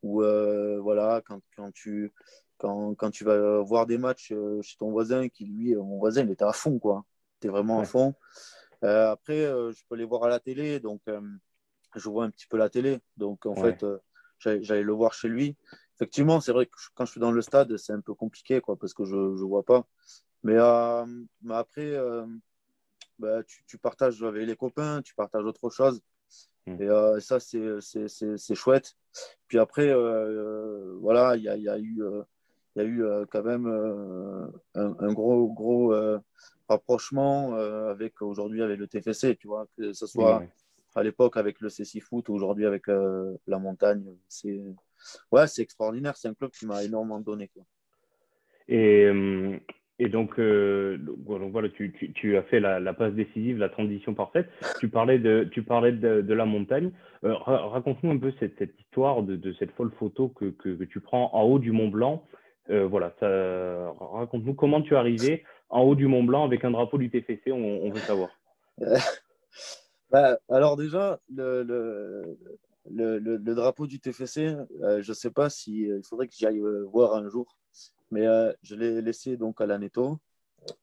[0.04, 2.12] Ou euh, voilà, quand, quand tu
[2.66, 6.00] quand, quand, tu vas voir des matchs euh, chez ton voisin, qui lui, euh, mon
[6.00, 7.06] voisin, il était à fond, quoi.
[7.36, 8.16] Il était vraiment à fond.
[8.84, 11.02] Euh, après, je peux les voir à la télé, donc
[11.96, 13.00] je vois un petit peu la télé.
[13.18, 13.86] Donc, en fait,
[14.40, 15.56] j'allais le voir chez lui.
[15.96, 18.78] Effectivement, c'est vrai que quand je suis dans le stade, c'est un peu compliqué, quoi,
[18.78, 19.86] parce que je ne vois pas.
[20.44, 20.56] Mais,
[21.42, 21.94] mais après,
[23.20, 26.02] bah, tu, tu, partages avec les copains, tu partages autre chose.
[26.66, 26.82] Mmh.
[26.82, 28.96] Et ça, c'est chouette.
[29.48, 29.94] Puis après,
[31.00, 32.02] voilà, il y a, y a, eu
[32.76, 36.20] il y a eu euh, quand même euh, un, gros, gros euh,
[36.68, 40.44] rapprochement avec aujourd'hui avec le TFC, tu vois, que ce soit
[40.96, 44.04] à l'époque avec le CC Foot ou aujourd'hui avec la montagne.
[44.28, 44.62] C'est
[45.32, 46.18] ouais, c'est extraordinaire.
[46.18, 47.50] C'est un club qui m'a énormément donné.
[47.50, 47.64] Quoi.
[48.68, 49.08] Et,
[50.00, 54.16] et donc, donc, voilà, tu, tu, tu, as fait la, la, passe décisive, la transition
[54.16, 54.50] parfaite.
[54.80, 56.92] Tu parlais de, tu parlais de, de la montagne.
[57.22, 61.00] Raconte-nous un peu cette, cette histoire de, de, cette folle photo que, que, que, tu
[61.00, 62.26] prends en haut du Mont Blanc
[62.70, 63.14] euh, voilà,
[64.00, 67.52] raconte-nous comment tu es arrivé en haut du Mont Blanc avec un drapeau du TFC,
[67.52, 68.30] on, veut savoir.
[70.12, 75.90] Bah, alors déjà, le, le, le, drapeau du TFC, euh, je ne sais pas si
[75.90, 76.62] euh, il faudrait que j'aille
[76.92, 77.58] voir un jour,
[78.12, 78.24] mais
[78.62, 80.20] je l'ai laissé donc à l'Aneto,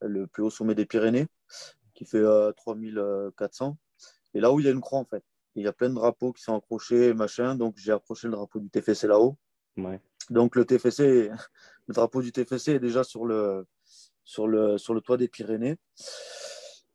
[0.00, 1.28] le plus haut sommet des Pyrénées,
[1.94, 2.22] qui fait
[2.56, 3.78] 3400.
[4.34, 5.22] Et là où il y a une croix en fait,
[5.54, 8.58] il y a plein de drapeaux qui sont accrochés, machin, donc j'ai accroché le drapeau
[8.58, 9.36] du TFC là-haut.
[9.76, 10.00] Ouais.
[10.30, 11.30] Donc le TFC,
[11.86, 13.66] le drapeau du TFC est déjà sur le,
[14.24, 15.76] sur le, sur le toit des Pyrénées.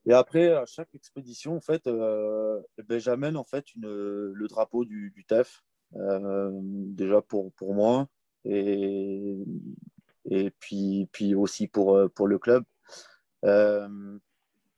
[0.05, 4.85] Et après, à chaque expédition, en fait, euh, ben, j'amène en fait une, le drapeau
[4.85, 5.63] du, du TEF,
[5.95, 8.07] euh, déjà pour, pour moi,
[8.45, 9.37] et,
[10.29, 12.63] et puis, puis aussi pour, pour le club.
[13.43, 14.17] Euh,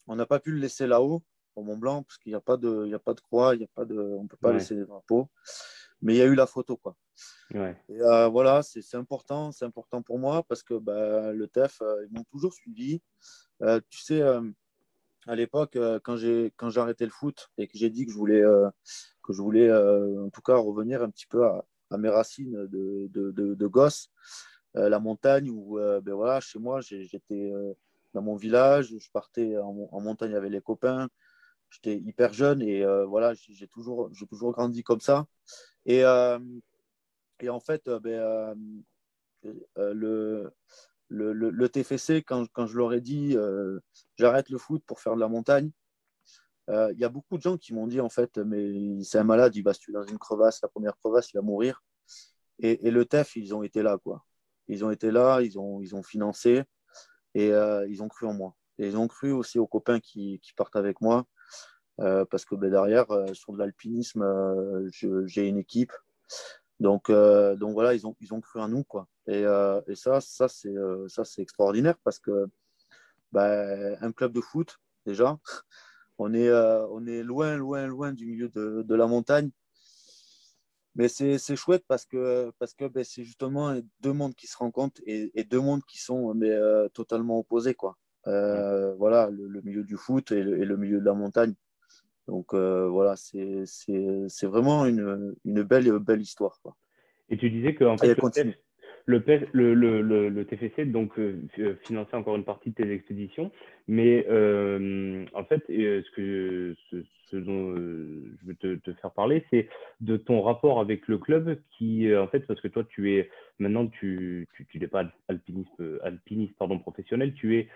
[0.08, 1.22] on n'a pas pu le laisser là-haut,
[1.56, 3.68] au Mont Blanc, parce qu'il n'y a, pas de, a pas de croix, y a
[3.76, 5.30] pas de, on ne peut pas laisser des drapeaux.
[6.02, 6.96] Mais il y a eu la photo, quoi.
[7.54, 7.76] Ouais.
[7.90, 12.06] Et euh, voilà, c'est important, c'est important pour moi parce que bah, le TEF, euh,
[12.06, 13.02] ils m'ont toujours suivi.
[13.62, 17.90] Euh, tu sais, à l'époque, quand j'ai quand j'ai arrêté le foot et que j'ai
[17.90, 18.42] dit que je voulais
[19.24, 21.66] que je voulais en tout cas revenir un petit peu à,
[21.98, 24.10] mes racines de, de, de, gosse,
[24.76, 27.52] la montagne où ben voilà, chez moi, j'étais
[28.14, 31.10] dans mon village, je partais en, en, montagne avec les copains.
[31.70, 35.28] J'étais hyper jeune et voilà, j'ai toujours, toujours grandi comme ça.
[35.86, 36.04] Et,
[37.42, 38.12] et en fait, euh, ben,
[39.46, 40.54] euh, euh, le,
[41.08, 43.36] le, le, TFC, quand, quand je leur ai dit
[44.18, 45.72] j'arrête le foot pour faire de la montagne,
[46.68, 49.56] il y a beaucoup de gens qui m'ont dit en fait, mais c'est un malade,
[49.56, 51.82] il va se tuer dans une crevasse, la première crevasse, il va mourir.
[52.60, 54.24] Et, et, le TEF, ils ont été là, quoi.
[54.68, 56.62] Ils ont été là, ils ont, ils ont financé
[57.34, 58.56] et ils ont cru en moi.
[58.78, 61.26] Ils ont cru aussi aux copains qui, qui partent avec moi.
[62.30, 64.26] Parce que ben, derrière, sur de l'alpinisme,
[64.92, 65.94] j'ai une équipe.
[66.80, 68.84] Donc, donc voilà, ils ont, ils ont cru en nous.
[68.84, 69.08] Quoi.
[69.28, 69.44] Et,
[69.88, 72.48] et ça, ça c'est extraordinaire parce que
[73.32, 75.38] ben, un club de foot, déjà,
[76.18, 79.52] on est, on est loin, loin, loin du milieu de, de la montagne
[81.00, 85.02] mais c'est chouette parce que, parce que ben, c'est justement deux mondes qui se rencontrent
[85.06, 87.74] et, et deux mondes qui sont mais, euh, totalement opposés.
[87.74, 87.98] Quoi.
[88.28, 91.54] Euh, voilà, le, milieu du foot et le, milieu de la montagne.
[92.30, 96.60] Donc euh, voilà, c'est vraiment une, une, belle, belle histoire.
[96.62, 96.76] Quoi.
[97.30, 98.16] Et tu disais que en fait,
[99.06, 99.24] le,
[99.54, 101.20] le, le, le, TFC donc
[101.84, 103.52] finançait encore une partie de tes expéditions,
[103.88, 104.26] mais
[105.34, 106.98] en fait, ce que ce,
[107.36, 109.68] dont euh, je veux te, faire parler, c'est
[110.02, 113.30] de ton rapport avec le club qui, euh, en fait, parce que toi, tu es
[113.60, 117.68] maintenant, tu, n'es pas alpiniste, euh, alpiniste pardon, professionnel, tu es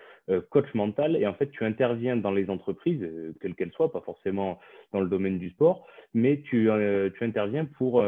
[0.48, 3.06] coach mental et en fait, tu interviens dans les entreprises,
[3.40, 4.58] quelles qu'elles soient, pas forcément
[4.92, 6.70] dans le domaine du sport, mais tu
[7.20, 8.02] interviens pour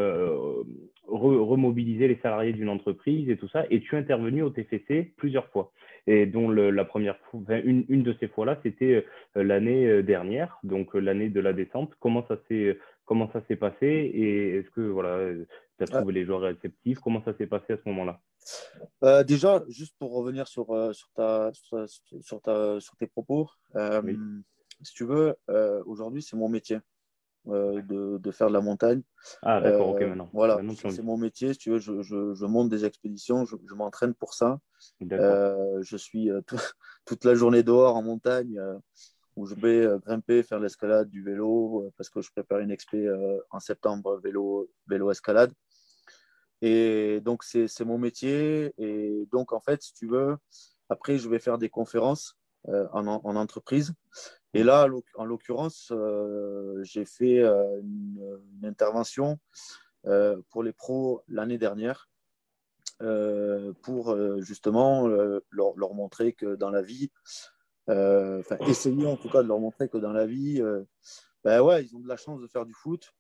[1.06, 5.46] remobiliser les salariés d'une entreprise et tout ça, et tu es intervenu au TFC plusieurs
[5.48, 5.72] fois
[6.06, 9.04] et dont la première fois, une, une, de ces fois-là, c'était
[9.36, 11.92] euh, l'année euh, dernière, donc euh, l'année de la descente.
[11.98, 15.32] Comment ça s'est comment ça s'est passé et est-ce que voilà,
[15.78, 16.98] tu as trouvé les joueurs réceptifs?
[17.00, 18.20] Comment ça s'est passé à ce moment-là?
[19.24, 23.48] Déjà, juste pour revenir sur, sur, ta, sur, ta, sur tes propos,
[24.82, 25.36] si tu veux,
[25.86, 26.78] aujourd'hui, c'est mon métier.
[27.48, 29.02] Euh, de, de, faire de la montagne.
[29.42, 30.28] Ah, d'accord, ok, euh, maintenant.
[30.32, 31.52] Voilà, c'est mon métier.
[31.52, 34.58] Si tu veux, je, je, je monte des expéditions, je, je m'entraîne pour ça.
[35.12, 36.28] Euh, je suis
[37.06, 38.60] toute la journée dehors en montagne
[39.36, 43.08] où je vais grimper, faire l'escalade, du vélo, parce que je prépare une expé
[43.50, 45.52] en septembre, vélo, vélo escalade.
[46.62, 48.72] Et donc, c'est mon métier.
[48.78, 50.36] Et donc, en fait, si tu veux,
[50.88, 53.92] après, je vais faire des conférences en, en, entreprise.
[54.56, 59.38] Et là, en l'occurrence, euh, j'ai fait euh, une, intervention
[60.06, 62.08] euh, pour les pros l'année dernière
[63.82, 65.06] pour justement
[65.50, 67.10] leur, montrer que dans la vie,
[67.88, 70.62] enfin essayer en tout cas de leur montrer que dans la vie,
[71.44, 73.12] ben ouais, ils ont de la chance de faire du foot.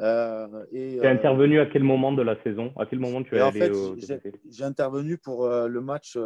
[0.00, 2.70] Euh, tu es intervenu à quel moment de la saison?
[2.76, 3.96] À quel moment tu es allé au
[4.50, 6.18] J'ai intervenu pour le match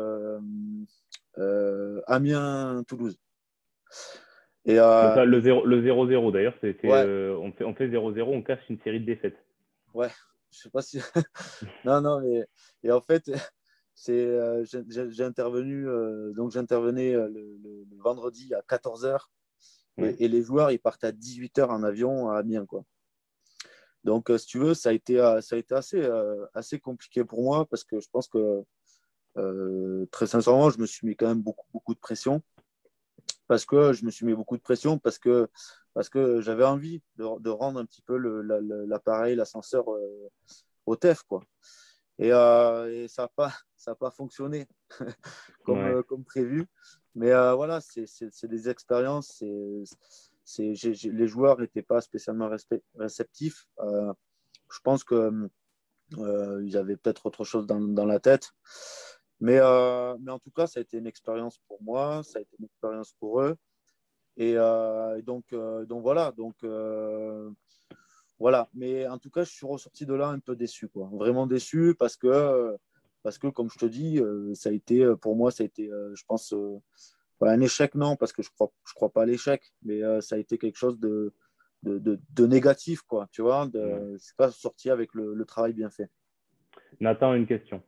[2.08, 3.16] Amiens-Toulouse.
[4.64, 6.54] Et, euh, le 0-0 d'ailleurs,
[6.84, 9.36] euh, on fait 0-0, on, casse une série de défaites.
[9.92, 10.10] Ouais,
[10.52, 11.00] je sais pas si.
[11.84, 12.46] non, non, mais
[12.84, 13.30] et en fait,
[13.94, 15.86] c'est, euh, j'ai, intervenu,
[16.36, 17.58] donc j'intervenais le,
[17.98, 19.18] vendredi à 14h
[19.98, 22.64] et, les joueurs ils partent à 18h en avion à Amiens.
[22.64, 22.84] Quoi.
[24.04, 26.08] Donc, si tu veux, ça a été, ça a été assez,
[26.54, 28.62] assez compliqué pour moi parce que je pense que
[30.12, 32.42] très sincèrement, je me suis mis quand même beaucoup, beaucoup de pression
[33.52, 35.46] parce que je me suis mis beaucoup de pression, parce que,
[35.92, 38.16] parce que j'avais envie de, rendre un petit peu
[38.86, 40.30] l'appareil, l'ascenseur euh,
[40.86, 41.22] au TEF.
[41.24, 41.42] Quoi.
[42.18, 44.66] Et, euh, ça n'a pas, ça pas fonctionné
[45.66, 46.66] comme, euh, comme prévu.
[47.14, 49.44] Mais voilà, c'est des expériences.
[50.46, 50.72] c'est
[51.04, 52.48] les joueurs n'étaient pas spécialement
[52.94, 53.66] réceptifs.
[53.78, 55.50] je pense qu'ils
[56.12, 58.54] ils avaient peut-être autre chose dans, dans la tête.
[59.42, 62.42] Mais, euh, mais en tout cas, ça a été une expérience pour moi, ça a
[62.42, 63.56] été une expérience pour eux.
[64.36, 66.30] Et, euh, donc, euh, donc voilà.
[66.36, 66.64] Donc,
[68.38, 68.68] voilà.
[68.72, 71.10] Mais en tout cas, je suis ressorti de là un peu déçu, quoi.
[71.12, 72.76] Vraiment déçu parce que,
[73.24, 74.20] parce que comme je te dis,
[74.54, 76.54] ça a été, pour moi, ça a été, je pense,
[77.40, 80.36] un échec, non, parce que je ne crois, je crois pas à l'échec, mais ça
[80.36, 81.34] a été quelque chose de,
[81.82, 83.26] de, de, négatif, quoi.
[83.32, 86.10] Tu vois, de, je ne suis pas sorti avec le, le travail bien fait.
[87.00, 87.82] Nathan, une question.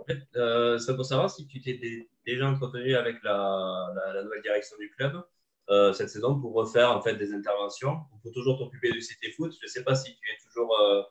[0.00, 3.92] En fait, euh, c'est pour savoir si tu t'es déjà entretenu avec la,
[4.22, 5.22] nouvelle direction du club
[5.68, 7.98] euh, cette saison pour refaire en fait des interventions.
[8.14, 9.52] Il faut toujours t'occuper du CT Foot.
[9.60, 11.02] Je ne sais pas si tu es toujours, euh,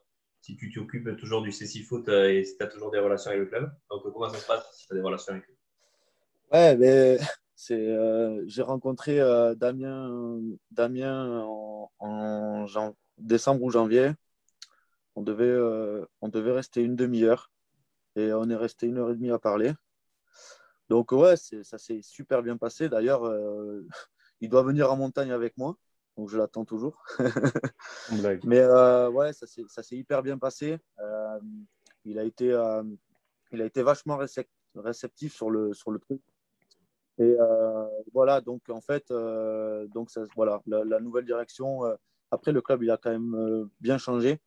[0.42, 3.44] si tu t'occupes toujours du CC Foot et si tu as toujours des relations avec
[3.44, 3.72] le club.
[3.92, 5.58] Donc comment ça se passe si tu as des relations avec eux?
[6.52, 7.18] Ouais, mais
[7.56, 7.96] c'est,
[8.48, 9.20] j'ai rencontré
[9.56, 10.40] Damien,
[10.72, 11.46] Damien
[12.00, 12.66] en,
[13.20, 14.14] décembre ou janvier.
[15.16, 15.56] On devait,
[16.22, 17.52] on devait rester une demi-heure.
[18.20, 19.72] Et on est resté une heure et demie à parler.
[20.90, 22.90] Donc, ouais, ça s'est super bien passé.
[22.90, 23.86] D'ailleurs, euh,
[24.42, 25.78] il doit venir en montagne avec moi.
[26.18, 27.02] Donc, je l'attends toujours.
[28.44, 30.80] Mais euh, ouais, ça s'est hyper bien passé.
[31.00, 31.40] Euh,
[32.04, 32.48] il, a été,
[33.52, 34.20] il a été vachement
[34.76, 36.22] réceptif sur le, sur le truc.
[37.20, 37.36] Et
[38.14, 39.12] voilà, donc en fait,
[39.94, 41.82] donc ça, voilà, la, la, nouvelle direction.
[42.32, 44.42] après, le club, il a quand même bien changé.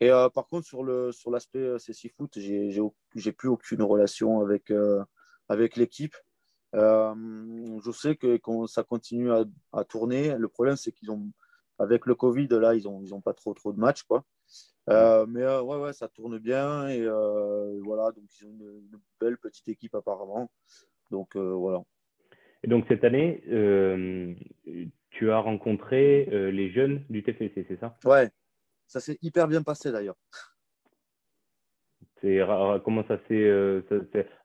[0.00, 4.40] Et euh, par contre, sur le sur l'aspect euh, CC Foot, j'ai plus aucune relation
[4.40, 5.02] avec, euh,
[5.48, 6.14] avec l'équipe.
[6.72, 10.36] je sais que ça continue à, tourner.
[10.38, 11.30] Le problème, c'est qu'ils ont,
[11.78, 14.04] avec le Covid, là, ils n'ont ils ont pas trop, trop de matchs.
[14.04, 14.24] Quoi.
[14.86, 16.88] mais ouais, ouais, ça tourne bien.
[16.88, 17.04] Et
[17.82, 20.50] voilà, donc ils ont une, belle petite équipe apparemment.
[21.10, 21.82] Donc voilà.
[22.62, 23.42] Et donc cette année,
[25.10, 27.96] tu as rencontré les jeunes du TFC, c'est ça?
[28.04, 28.30] Ouais,
[28.88, 30.16] ça s'est hyper bien passé d'ailleurs.
[32.20, 33.84] Comment ça s'est.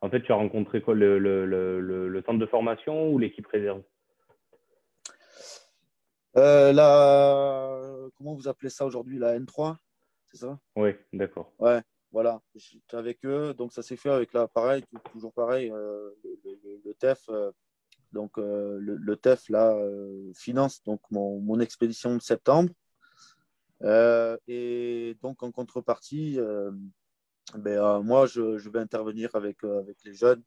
[0.02, 3.48] en fait, tu as rencontré quoi le, le, le, le centre de formation ou l'équipe
[3.48, 3.82] réserve?
[6.38, 8.10] Euh, la...
[8.18, 9.76] Comment vous appelez ça aujourd'hui La N3
[10.32, 10.60] C'est ça?
[10.76, 11.52] Oui, d'accord.
[11.60, 11.82] Ouais,
[12.12, 12.41] voilà.
[12.56, 13.54] J'étais avec eux.
[13.54, 16.10] Donc, ça s'est fait avec là, pareil, toujours pareil, euh,
[16.86, 17.24] le, TEF.
[17.30, 17.52] Euh,
[18.12, 19.76] donc, le, TEF, là,
[20.36, 22.70] finance donc, mon, mon, expédition de septembre.
[23.84, 26.40] Et donc, en contrepartie,
[27.56, 30.42] ben, euh, moi, je, je, vais intervenir avec, euh, avec les jeunes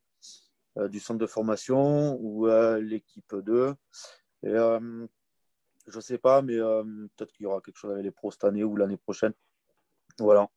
[0.77, 2.47] euh, du centre de formation ou
[2.81, 3.73] l'équipe 2.
[4.43, 8.29] Et, je ne sais pas, mais peut-être qu'il y aura quelque chose avec les pros
[8.31, 9.33] cette année ou l'année prochaine.
[10.19, 10.49] Voilà.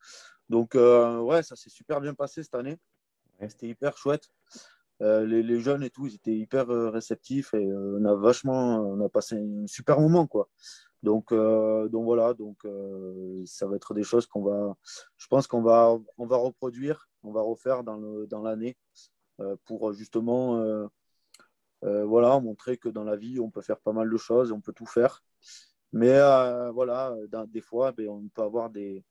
[0.49, 2.79] Donc, ouais, ça s'est super bien passé cette année.
[3.49, 4.29] C'était hyper chouette.
[5.01, 9.09] Les, les, jeunes et tout, ils étaient hyper réceptifs et on a vachement, on a
[9.09, 10.49] passé un super moment, quoi.
[11.03, 14.77] Donc, euh, donc voilà, donc euh, ça va être des choses qu'on va,
[15.17, 18.77] je pense qu'on va, on va reproduire, on va refaire dans le, dans l'année
[19.41, 20.89] euh, pour justement,
[21.83, 24.75] voilà, montrer que dans la vie on peut faire pas mal de choses, on peut
[24.75, 25.23] tout faire,
[25.93, 26.19] mais
[26.73, 27.17] voilà,
[27.49, 29.05] des fois, ben, on peut avoir des,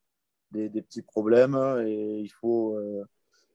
[0.51, 1.55] des, des, petits problèmes
[1.87, 2.79] et il faut,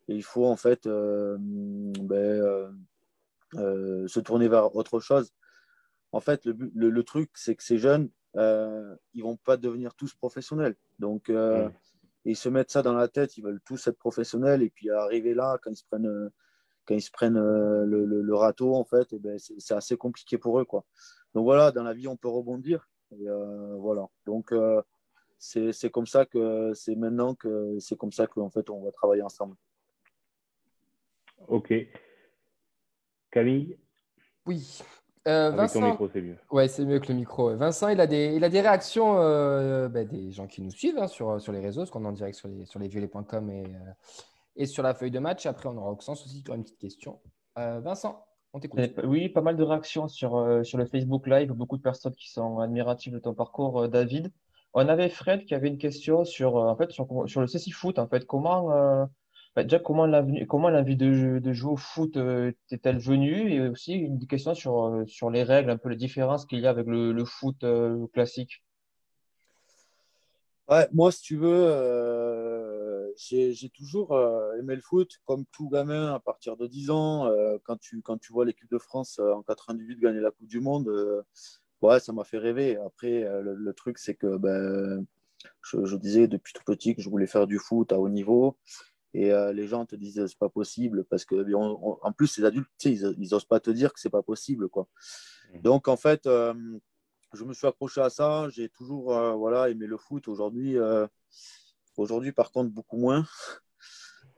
[0.08, 2.74] et il faut en fait ben,
[3.52, 5.32] se tourner vers autre chose.
[6.12, 9.94] En fait, le, le, le truc, c'est que ces jeunes, euh, ils vont pas devenir
[9.94, 10.76] tous professionnels.
[10.98, 11.68] Donc, euh,
[12.24, 14.62] ils se mettent ça dans la tête, ils veulent tous être professionnels.
[14.62, 16.30] Et puis, arriver là, quand ils se prennent, euh,
[16.84, 20.38] quand ils se prennent euh, le, le, râteau, en fait, eh ben, c'est assez compliqué
[20.38, 20.64] pour eux.
[20.64, 20.84] Quoi.
[21.34, 22.88] Donc, voilà, dans la vie, on peut rebondir.
[23.12, 23.26] Et,
[23.78, 24.08] voilà.
[24.26, 24.52] Donc,
[25.38, 29.22] c'est comme ça que c'est maintenant que c'est comme ça qu'en fait, on va travailler
[29.22, 29.56] ensemble.
[31.48, 31.72] Ok.
[33.30, 33.76] Camille
[34.46, 34.82] Oui.
[35.26, 35.80] Euh, Vincent...
[35.80, 36.36] micro, c'est mieux.
[36.50, 37.54] Ouais, c'est mieux que le micro.
[37.56, 40.98] Vincent, il a des, il a des réactions euh, bah, des gens qui nous suivent
[40.98, 43.64] hein, sur, sur les réseaux, parce qu'on est en direct sur les, sur lesviolets.com et,
[43.64, 43.92] euh,
[44.56, 45.46] et sur la feuille de match.
[45.46, 47.20] Après, on aura Oxens aussi qui aura une petite question.
[47.56, 48.80] Vincent, on t'écoute.
[49.04, 51.52] Oui, pas mal de réactions sur, sur le Facebook Live.
[51.52, 54.32] Beaucoup de personnes qui sont admiratives de ton parcours, David.
[54.72, 58.00] On avait Fred qui avait une question sur, en fait, sur, sur le CC Foot.
[58.00, 59.06] En fait, comment
[59.56, 63.52] bah, déjà, comment l'envie comment de, de, jouer au foot euh, est-elle venue?
[63.52, 66.66] Et aussi une question sur, euh, sur les règles, un peu les différences qu'il y
[66.66, 68.64] a avec le, foot euh, classique.
[70.68, 74.18] Ouais, moi, si tu veux, j'ai toujours
[74.58, 77.30] aimé le foot, comme tout gamin à partir de 10 ans.
[77.64, 80.90] quand, tu, quand tu vois l'équipe de France en 98 gagner la Coupe du Monde,
[81.82, 82.76] ouais, ça m'a fait rêver.
[82.78, 85.04] Après, le, truc, c'est que ben,
[85.62, 88.56] je, disais depuis tout petit que je voulais faire du foot à haut niveau.
[89.14, 92.68] Et euh, les gens te disent c'est pas possible parce que en plus les adultes
[92.84, 94.88] ils, ils osent pas te dire que c'est pas possible quoi.
[95.52, 95.60] Mmh.
[95.62, 96.52] Donc en fait euh,
[97.32, 98.48] je me suis accroché à ça.
[98.50, 100.26] J'ai toujours euh, voilà aimé le foot.
[100.26, 100.76] Aujourd'hui
[101.96, 103.24] aujourd'hui par contre beaucoup moins.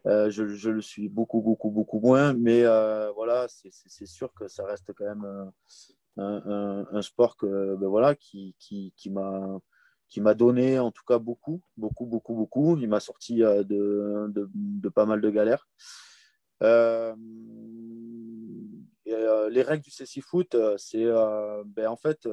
[0.04, 2.34] Je, je, le suis beaucoup beaucoup beaucoup moins.
[2.34, 2.62] Mais
[3.14, 5.52] voilà c'est sûr que ça reste quand même
[6.18, 9.58] un, un, un sport que ben, voilà qui, qui, qui m'a
[10.08, 12.76] qui m'a donné en tout cas beaucoup, beaucoup, beaucoup, beaucoup.
[12.78, 15.68] Il m'a sorti euh, de, de, pas mal de galères.
[16.62, 17.14] Euh,
[19.08, 22.28] euh, les règles du CC Foot, c'est ben, en fait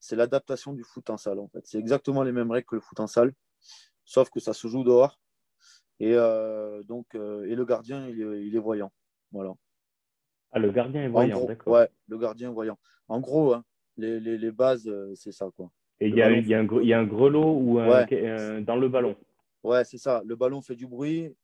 [0.00, 1.38] c'est l'adaptation du foot en salle.
[1.38, 1.60] En fait.
[1.64, 3.32] C'est exactement les mêmes règles que le foot en salle,
[4.04, 5.20] sauf que ça se joue dehors.
[6.00, 6.14] Et,
[6.86, 8.92] donc, et le gardien, il, est voyant.
[9.32, 9.52] Voilà.
[10.52, 11.74] Ah, le gardien est voyant, d'accord.
[11.74, 12.78] Ouais, le gardien est voyant.
[13.08, 13.64] En gros, hein,
[13.96, 15.50] les, les, les, bases, c'est ça.
[15.56, 15.70] Quoi.
[16.00, 19.16] Et il y, a, y, a y, a un grelot ou un, dans le ballon.
[19.64, 20.22] Ouais, c'est ça.
[20.24, 21.34] Le ballon fait du bruit.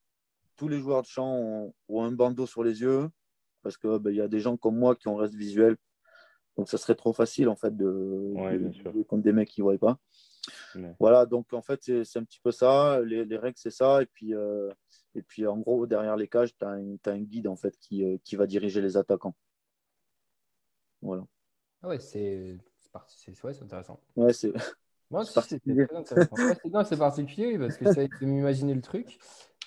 [0.56, 3.08] Tous les joueurs de champ ont, un bandeau sur les yeux
[3.62, 5.76] parce qu'il ben, y a des gens comme moi qui ont reste visuel.
[6.56, 8.32] Donc, ça serait trop facile en fait de,
[8.72, 9.98] jouer contre des mecs qui ne voient pas.
[11.00, 13.00] Voilà, donc en fait, c'est un petit peu ça.
[13.00, 14.02] Les, les règles, c'est ça.
[14.02, 14.70] Et puis, euh,
[15.16, 18.04] et puis, en gros, derrière les cages, tu as, as, un guide en fait qui,
[18.04, 19.34] euh, qui va diriger les attaquants.
[21.02, 21.24] Voilà.
[21.82, 22.56] Ah ouais, c'est
[23.06, 24.00] c'est ouais, intéressant.
[24.16, 24.52] Ouais, c'est.
[25.10, 25.60] Moi, c'est
[25.94, 26.84] intéressant.
[26.84, 29.18] c'est particulier parce que ça de m'imaginer le truc.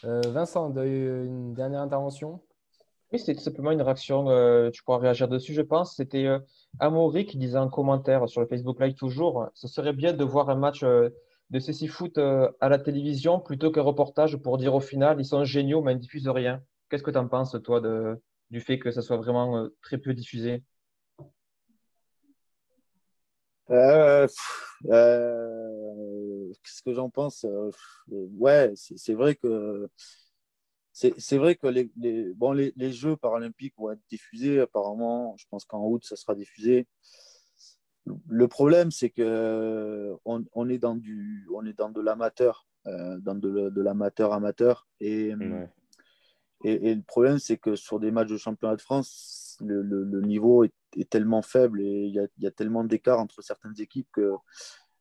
[0.03, 2.41] Euh, Vincent, une dernière intervention?
[3.13, 4.29] Oui, c'était tout simplement une réaction.
[4.29, 5.95] Euh, tu pourras réagir dessus, je pense.
[5.95, 6.39] C'était euh,
[6.79, 10.49] Amaury qui disait en commentaire sur le Facebook Live toujours ce serait bien de voir
[10.49, 15.17] un match de CC Foot à la télévision plutôt qu'un reportage pour dire au final
[15.19, 16.61] ils sont géniaux mais ils ne diffusent rien.
[16.89, 20.13] Qu'est-ce que tu en penses, toi, de, du fait que ça soit vraiment très peu
[20.13, 20.63] diffusé?
[23.67, 24.33] Qu'est-ce
[26.85, 27.45] que j'en pense
[28.07, 29.89] Ouais, c'est vrai que
[30.93, 35.35] c'est vrai que les, les, bon, les, les, Jeux paralympiques vont être diffusés apparemment.
[35.37, 36.87] Je pense qu'en août, ça sera diffusé.
[38.27, 43.19] Le problème, c'est que on, on, est dans du, on est dans de l'amateur, euh,
[43.19, 44.87] dans de, de l'amateur amateur.
[44.99, 45.69] Et, ouais.
[46.63, 50.03] et, et, le problème, c'est que sur des matchs de championnat de France, le, le,
[50.03, 53.41] le niveau est, est, tellement faible et il y a, y a, tellement d'écart entre
[53.41, 54.35] certaines équipes que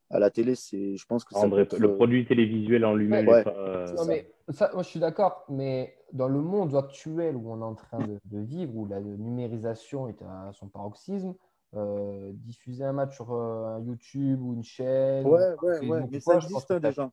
[0.09, 1.77] à la télé, c'est, je pense que André, être...
[1.77, 3.27] le produit télévisuel en lui-même.
[3.27, 3.43] Ouais.
[3.43, 3.93] Pas, euh...
[3.93, 7.65] non, mais ça, moi, je suis d'accord, mais dans le monde actuel où on est
[7.65, 11.35] en train de, de vivre, où la numérisation est à son paroxysme,
[11.75, 15.25] euh, diffuser un match sur euh, YouTube ou une chaîne.
[15.25, 17.11] Ouais, ouais, ouais, mais ça existe déjà.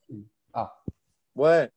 [0.53, 0.81] Ah.
[1.35, 1.70] Ouais,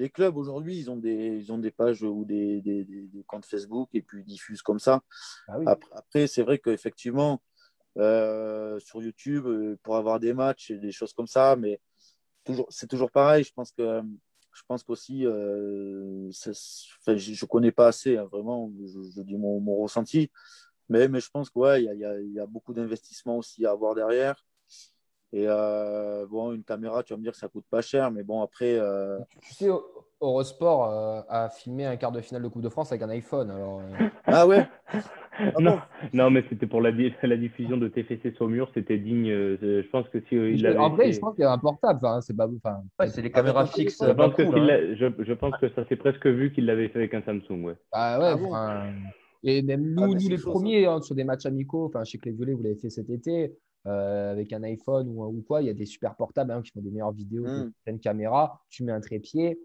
[0.00, 3.90] les clubs aujourd'hui, ils ont des, ils ont des pages ou des, des, comptes Facebook
[3.92, 5.02] et puis ils diffusent comme ça.
[5.46, 5.64] Ah oui.
[5.68, 7.42] Après, après c'est vrai qu'effectivement,
[7.98, 11.80] euh, sur YouTube euh, pour avoir des matchs et des choses comme ça, mais
[12.44, 13.44] toujours, c'est toujours pareil.
[13.44, 14.00] Je pense que
[14.52, 19.36] je pense qu'aussi, euh, enfin, je ne connais pas assez, hein, vraiment, je, je, dis
[19.36, 20.30] mon, mon, ressenti,
[20.88, 23.64] mais, mais je pense qu'il ouais, y, a, y, a, y a beaucoup d'investissements aussi
[23.64, 24.42] à avoir derrière.
[25.32, 28.22] Et euh, bon, une caméra, tu vas me dire que ça coûte pas cher, mais
[28.22, 28.76] bon, après.
[28.78, 29.18] Euh...
[29.42, 29.68] Tu sais,
[30.20, 33.50] Eurosport euh, a filmé un quart de finale de Coupe de France avec un iPhone.
[33.50, 33.80] Alors,
[34.26, 34.66] ah ouais?
[35.42, 35.80] Ah non, bon?
[36.12, 39.30] non, mais c'était pour la, la, diffusion de TFC Saumur, c'était digne.
[39.30, 41.14] Euh, je pense que si il avait En vrai, été...
[41.14, 42.00] je pense qu'il y a un portable.
[42.20, 42.46] C'est pas.
[42.46, 44.04] Enfin, ouais, c'est les caméras fixes.
[44.06, 44.94] Je pense, cool, hein.
[44.98, 47.64] je, je pense que ça s'est presque vu qu'il l'avait fait avec un Samsung.
[47.64, 47.74] Ouais.
[47.92, 48.32] Ah ouais.
[48.32, 48.92] Ah bon?
[49.42, 52.18] Et même nous, ah, nous les premiers, hein, sur des matchs amicaux, enfin, je sais
[52.18, 53.56] que les violets, vous l'avez fait cet été.
[53.86, 56.70] Euh, avec un iPhone ou, ou, quoi, il y a des super portables hein, qui
[56.70, 57.46] font des meilleures vidéos,
[57.86, 59.58] une caméra, tu mets un trépied,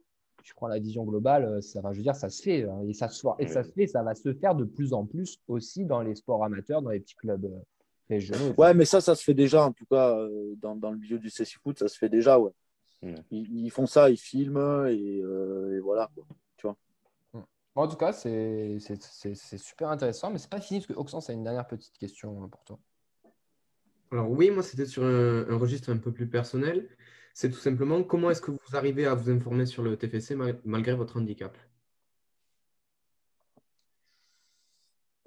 [0.45, 2.93] tu prends la vision globale, ça va, je veux dire, ça se fait hein, et
[2.93, 5.84] ça se, et ça se fait, ça va se faire de plus en plus aussi
[5.84, 7.59] dans les sports amateurs, dans les petits clubs euh,
[8.09, 8.53] régionaux.
[8.57, 11.20] Ouais, mais ça, ça se fait déjà, en tout cas, euh, dans, dans le milieu
[11.20, 12.51] du CC Foot, ça se fait déjà, ouais.
[13.32, 16.26] Ils, ils, font ça, ils filment et, euh, et voilà, quoi,
[16.57, 16.78] tu vois.
[17.76, 18.80] En tout cas, c'est
[19.57, 22.63] super intéressant, mais c'est pas fini parce que Oxens a une dernière petite question pour
[22.63, 22.80] toi.
[24.12, 26.89] Alors oui, moi c'était sur un, registre un peu plus personnel.
[27.34, 30.60] C'est tout simplement comment est-ce que vous arrivez à vous informer sur le TFC mal
[30.66, 31.58] malgré votre handicap?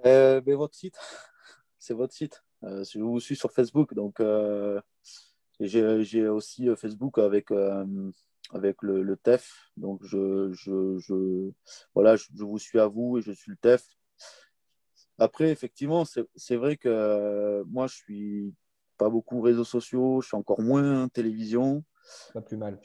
[0.07, 0.99] Euh, ben, Votre site,
[1.79, 2.43] c'est votre site.
[2.65, 4.81] Euh, je vous suis sur Facebook, donc euh,
[5.61, 7.51] j'ai aussi Facebook avec,
[8.53, 9.71] avec le, le, TEF.
[9.77, 11.51] Donc je, je, je
[11.95, 13.85] voilà, je, je, vous suis à vous et je suis le TEF.
[15.19, 18.55] Après, effectivement, c'est vrai que moi je suis
[18.99, 21.85] pas beaucoup réseaux sociaux, je suis encore moins télévision.
[22.35, 22.79] Pas plus mal.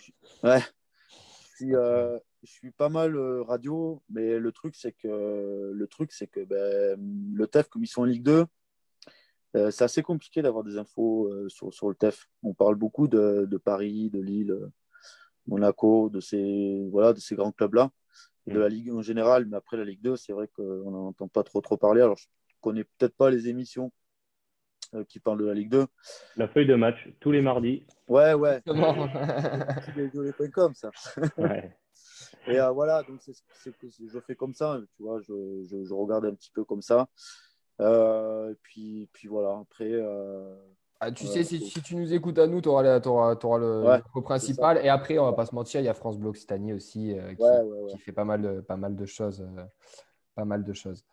[0.44, 0.62] Ouais.
[1.10, 5.88] Je suis, euh, je suis pas mal euh, radio, mais le truc, c'est que, le
[5.88, 7.00] truc, c'est que ben,
[7.34, 8.46] le TEF, comme ils sont en Ligue 2,
[9.56, 12.28] euh, c'est assez compliqué d'avoir des infos euh, sur, sur, le TEF.
[12.42, 14.58] On parle beaucoup de, de Paris, de Lille,
[15.48, 17.92] Monaco, de ces, voilà, de ces grands clubs-là,
[18.48, 21.28] de la Ligue en général, mais après la Ligue 2, c'est vrai qu'on n'en entend
[21.28, 22.02] pas trop, trop parler.
[22.02, 22.28] Alors, je
[22.62, 24.03] connais peut-être pas les émissions euh,
[25.08, 25.86] qui parle de la Ligue 2.
[26.38, 27.86] La feuille de match, tous les mardis.
[28.08, 28.62] Ouais, ouais.
[30.52, 30.90] comme ça.
[31.38, 31.76] ouais.
[32.48, 35.94] Et euh, voilà, donc c'est, c'est, je fais comme ça, tu vois, je, je, je,
[35.94, 37.08] regarde un petit peu comme ça.
[37.80, 39.92] Euh, et puis, puis voilà, après.
[39.92, 40.56] Euh,
[41.00, 43.84] ah, tu sais, si, si, tu nous écoutes à nous, tu auras, auras, auras, le,
[43.84, 44.78] ouais, le principal.
[44.84, 47.44] Et après, on va pas se mentir, il y a France Bleu Occitanie aussi qui,
[47.44, 49.46] ouais, qui, fait pas mal de, pas mal de choses.
[50.36, 51.04] pas mal de choses.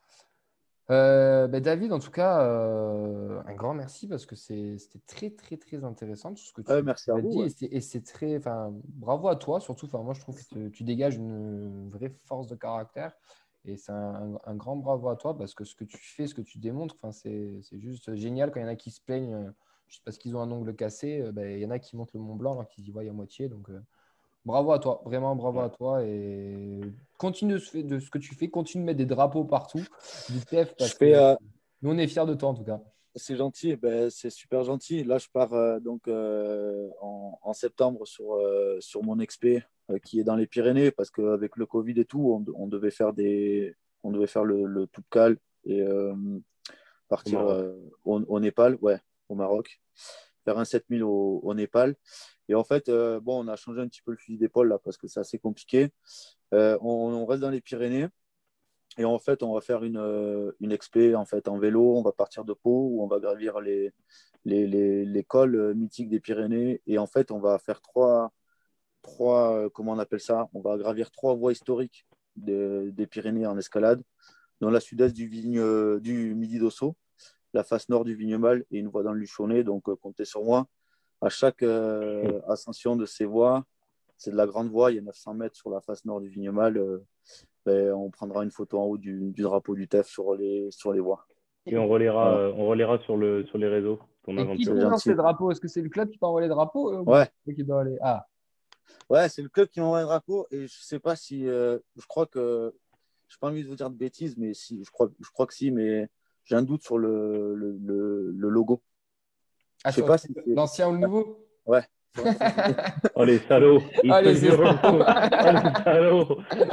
[0.90, 5.56] Euh, ben David, en tout cas, euh, un grand merci parce que c'était très, très,
[5.56, 7.38] très intéressant tout ce que tu merci as vous, dit.
[7.38, 7.68] Ouais.
[7.70, 9.86] Et c'est très, enfin, bravo à toi surtout.
[9.86, 13.12] Enfin, moi, je trouve que tu, tu dégages une vraie force de caractère
[13.64, 16.34] et c'est un, un, grand bravo à toi parce que ce que tu fais, ce
[16.34, 19.34] que tu démontres, enfin, c'est juste génial quand il y en a qui se plaignent
[19.34, 19.50] euh,
[19.86, 21.22] juste parce qu'ils ont un ongle cassé.
[21.32, 23.12] Ben, il y en a qui montent le Mont Blanc alors qu'ils y voient à
[23.12, 23.48] moitié.
[23.48, 23.70] Donc,
[24.44, 26.80] bravo à toi, vraiment bravo à toi et
[27.18, 29.84] continue de, ce que tu fais, continue de mettre des drapeaux partout
[30.28, 31.34] du TF parce que euh...
[31.82, 32.80] nous on est fiers de toi en tout cas.
[33.16, 35.02] C'est gentil, ben, c'est super gentil.
[35.04, 38.38] Là je pars euh, donc euh, en, en, septembre sur,
[38.80, 39.62] sur mon expé
[40.04, 43.12] qui est dans les Pyrénées parce qu'avec le Covid et tout, on, on, devait faire
[43.12, 43.74] des
[44.04, 45.84] on devait faire le, le tout cal et
[47.08, 47.40] partir
[48.04, 49.80] au, au, Népal, ouais, au Maroc,
[50.50, 51.94] faire un 7000 au, Népal.
[52.48, 54.78] Et en fait, euh, bon, on a changé un petit peu le fusil d'épaule là
[54.78, 55.90] parce que c'est assez compliqué.
[56.54, 58.08] Euh, on, reste dans les Pyrénées
[58.98, 61.96] et en fait, on va faire une, euh, une expé en fait en vélo.
[61.96, 63.92] On va partir de Pau où on va gravir les,
[64.44, 68.32] les, les, les cols mythiques des Pyrénées et en fait, on va faire trois,
[69.02, 70.48] trois comment on appelle ça?
[70.54, 74.02] On va gravir trois voies historiques de, des Pyrénées en escalade.
[74.60, 76.96] dans la sud-est du, du Midi d'Osso,
[77.52, 79.64] la face nord du Vignemal et une voie dans le Luchonnet.
[79.64, 80.66] Donc, comptez sur moi.
[81.20, 81.62] À chaque
[82.48, 83.64] ascension de ces voies,
[84.16, 86.28] c'est de la grande voie, il y a 900 mètres sur la face nord du
[86.28, 87.00] Vignemal.
[87.66, 90.92] Ben, on prendra une photo en haut du, du, drapeau du TEF sur les, sur
[90.92, 91.26] les voies.
[91.66, 92.54] Et on relaiera, voilà.
[92.54, 93.98] on relaiera sur, le, sur les réseaux.
[94.28, 95.50] Et qui lance les drapeaux?
[95.50, 97.28] Est-ce que c'est le club qui t'envoie les drapeaux euh, Ouais.
[97.54, 97.96] Qui doit aller?
[98.00, 98.26] Ah.
[99.08, 100.46] Ouais, c'est le club qui m'envoie les drapeaux.
[100.50, 101.46] Et je sais pas si.
[101.46, 102.74] Euh, je crois que.
[103.28, 105.46] Je n'ai pas envie de vous dire de bêtises, mais si, je, crois, je crois
[105.46, 106.08] que si, mais
[106.50, 108.82] j'ai un doute sur le, le, le, le logo.
[109.84, 111.46] Ah, je sais pas si L'ancien ou le nouveau?
[111.64, 111.82] Ouais.
[113.14, 114.98] oh les salauds ils oh, les salauds oh,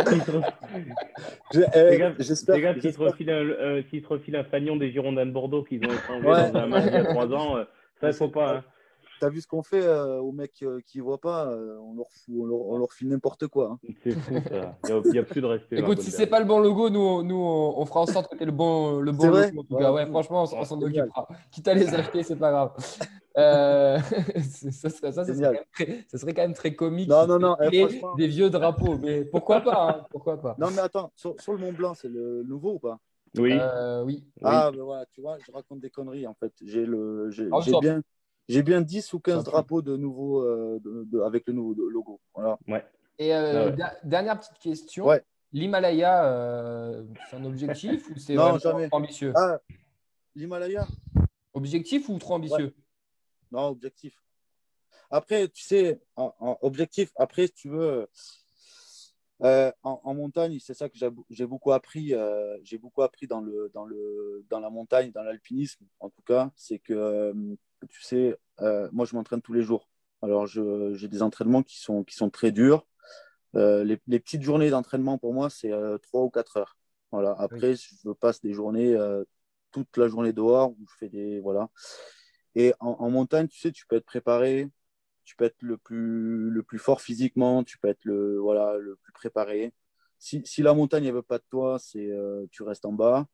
[0.09, 0.43] les salauds
[2.19, 3.83] J'espère Les gars, s'ils te refilent un, euh,
[4.33, 6.51] un fanion des Girondins de Bordeaux qu'ils ont échangé ouais.
[6.51, 7.65] dans un match il y a trois ans, euh,
[8.01, 8.55] ça, il faut pas.
[8.55, 8.63] Hein.
[9.19, 11.95] T'as vu ce qu'on fait euh, aux mecs euh, qui ne voient pas euh, on,
[11.95, 13.71] leur fout, on, leur, on leur file n'importe quoi.
[13.71, 13.89] Hein.
[14.03, 14.77] C'est fou ça.
[14.87, 15.79] Il n'y a, a, plus de respect.
[15.79, 18.45] Écoute, si c'est pas le bon logo, nous, nous on, fera en sorte que tu
[18.45, 19.37] le bon, le bon logo.
[19.37, 19.91] Vrai en tout cas.
[19.91, 21.27] Ouais, franchement, on, s'en occupera.
[21.51, 22.71] Quitte à les acheter, c'est pas grave.
[23.37, 23.99] Euh,
[24.71, 27.09] ça, serait, ça, ça, serait très, ça, serait, quand même très comique.
[27.09, 27.57] Non, non, non.
[27.71, 27.87] Eh,
[28.17, 31.59] des vieux drapeaux, mais pourquoi pas hein, Pourquoi pas Non, mais attends, sur, sur le
[31.59, 32.99] Mont Blanc, c'est le nouveau ou pas?
[33.37, 33.53] Oui.
[33.59, 34.25] Euh, oui.
[34.43, 36.51] Ah, ben voilà, tu vois, je raconte des conneries en fait.
[36.63, 37.47] J'ai le, j'ai
[37.79, 38.01] bien,
[38.47, 42.19] j'ai bien 10 ou 15 drapeaux de nouveau, euh, de, de, avec le nouveau logo.
[42.33, 42.57] Voilà.
[42.67, 42.85] Ouais.
[43.19, 43.91] Et euh, ah ouais.
[44.03, 45.05] dernière petite question.
[45.05, 45.23] Ouais.
[45.51, 48.89] L'Himalaya, euh, c'est un objectif ou c'est non, jamais.
[48.89, 49.33] trop ambitieux?
[49.35, 49.59] Ah,
[50.35, 50.85] L'Himalaya
[51.53, 52.65] Objectif ou trop ambitieux?
[52.65, 52.73] Ouais.
[53.51, 54.21] Non, objectif.
[55.09, 58.07] Après, tu sais, en, en objectif, après, si tu veux,
[59.43, 60.97] euh, en, en, montagne, c'est ça que
[61.29, 62.13] j'ai beaucoup appris.
[62.13, 66.23] Euh, j'ai beaucoup appris dans, le, dans, le, dans la montagne, dans l'alpinisme, en tout
[66.23, 66.51] cas.
[66.55, 67.33] C'est que, euh,
[67.89, 68.37] tu sais,
[68.91, 69.89] moi, je m'entraîne tous les jours.
[70.21, 72.87] Alors, j'ai des entraînements qui sont, qui sont très durs.
[73.53, 75.71] Les, les, petites journées d'entraînement, pour moi, c'est
[76.03, 76.77] 3 ou 4 heures.
[77.11, 77.35] Voilà.
[77.39, 77.87] Après, oui.
[78.03, 78.95] je passe des journées,
[79.71, 81.39] toute la journée dehors, où je fais des.
[81.39, 81.69] Voilà.
[82.55, 84.69] Et en, en montagne, tu sais, tu peux être préparé,
[85.27, 88.95] tu peux être le plus, le plus fort physiquement, tu peux être le, voilà, le
[88.95, 89.73] plus préparé.
[90.19, 93.27] Si, si la montagne ne veut pas de toi, c'est euh, tu restes en bas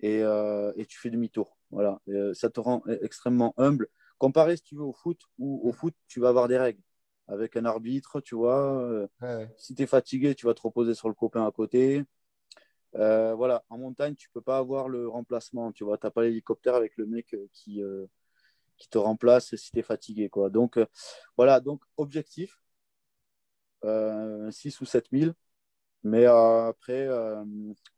[0.00, 1.55] et, euh, et tu fais demi-tour.
[1.70, 2.00] Voilà.
[2.08, 3.88] Euh, ça te rend extrêmement humble.
[4.18, 6.82] Comparé, si tu veux, au foot, où au foot, tu vas avoir des règles
[7.28, 9.06] avec un arbitre, tu vois.
[9.20, 9.48] Ouais.
[9.58, 12.04] Si tu es fatigué, tu vas te reposer sur le copain à côté.
[12.94, 15.98] voilà, en montagne, tu peux pas avoir le remplacement, tu vois.
[15.98, 17.82] Tu n'as pas l'hélicoptère avec le mec qui,
[18.76, 20.28] qui te remplace si tu es fatigué.
[20.28, 20.50] Quoi.
[20.50, 20.86] Donc, euh,
[21.36, 22.60] voilà, donc objectif,
[23.84, 25.32] euh, 6 ou 7 000.
[26.04, 27.44] Mais euh, après, euh,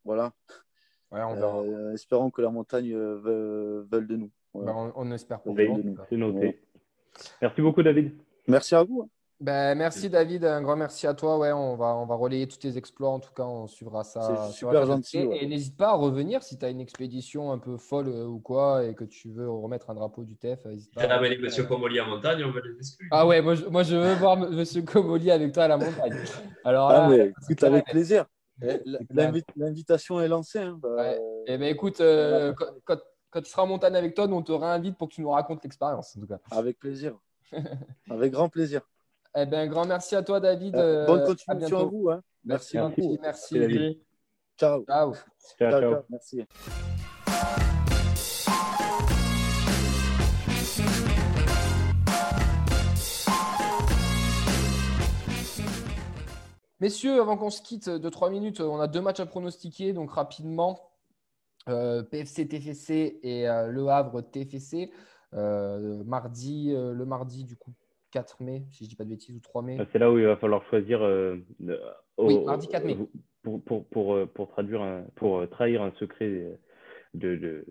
[0.05, 0.33] voilà.
[1.11, 4.31] Ouais, on espérons que la montagne veuille, veuille de nous.
[4.53, 4.73] Voilà.
[4.73, 6.39] Ben, on, on, espère pour C'est noté.
[6.39, 6.61] Ouais.
[7.43, 8.13] Merci beaucoup, David.
[8.47, 9.09] Merci à vous.
[9.41, 11.39] Ben, merci David, un grand merci à toi.
[11.39, 13.11] Ouais, on va, on va relayer tous tes exploits.
[13.11, 14.51] En tout cas, on suivra ça.
[14.51, 15.27] Super gentil.
[15.27, 15.45] Ouais.
[15.45, 18.41] Et n'hésite pas à revenir si tu as une expédition un peu folle euh, ou
[18.41, 20.61] quoi et que tu veux remettre un drapeau du TEF.
[20.93, 23.09] Tu as amené Monsieur Comoli à montagne, on va les exclure.
[23.13, 26.17] Ah ouais, moi je, moi je veux voir Monsieur Comoli avec toi à la montagne.
[26.65, 28.27] Alors, ah, là, mais, écoute, avec plaisir.
[29.11, 30.61] L'invitation est lancée.
[30.61, 30.79] Hein.
[30.83, 31.17] Bah, ouais.
[31.47, 32.99] Et eh ben écoute, euh, quand, quand,
[33.31, 35.31] quand, tu seras en montagne avec toi, nous, on te réinvite pour que tu nous
[35.31, 36.17] racontes l'expérience.
[36.17, 36.39] En tout cas.
[36.51, 37.19] Avec plaisir.
[38.11, 38.83] avec grand plaisir.
[39.37, 40.75] Eh bien, grand merci à toi, David.
[40.77, 42.11] Euh, bonne continuation à, à vous.
[42.11, 42.23] Hein.
[42.45, 43.19] Merci, merci.
[43.23, 43.59] Merci.
[43.59, 44.03] merci.
[44.59, 44.85] Ciao.
[44.85, 45.15] Ciao.
[45.59, 45.81] Ciao, ciao.
[45.81, 46.03] ciao.
[46.09, 47.68] Merci.
[56.81, 60.13] Messieurs, avant qu'on se quitte de 3 minutes, on a deux matchs à pronostiquer, donc
[60.13, 60.89] rapidement.
[61.69, 64.91] Euh, PFC TFC et euh, Le Havre TFC.
[65.35, 67.75] Euh, mardi, le mardi, du coup,
[68.13, 69.79] 4 mai, si je ne dis pas de bêtises, ou 3 mai.
[69.93, 71.03] C'est là où il va falloir choisir.
[71.03, 72.97] Au, oui, mardi 4 mai.
[73.43, 76.59] Pour, pour, pour, pour, traduire un, pour trahir un secret
[77.15, 77.67] de, de,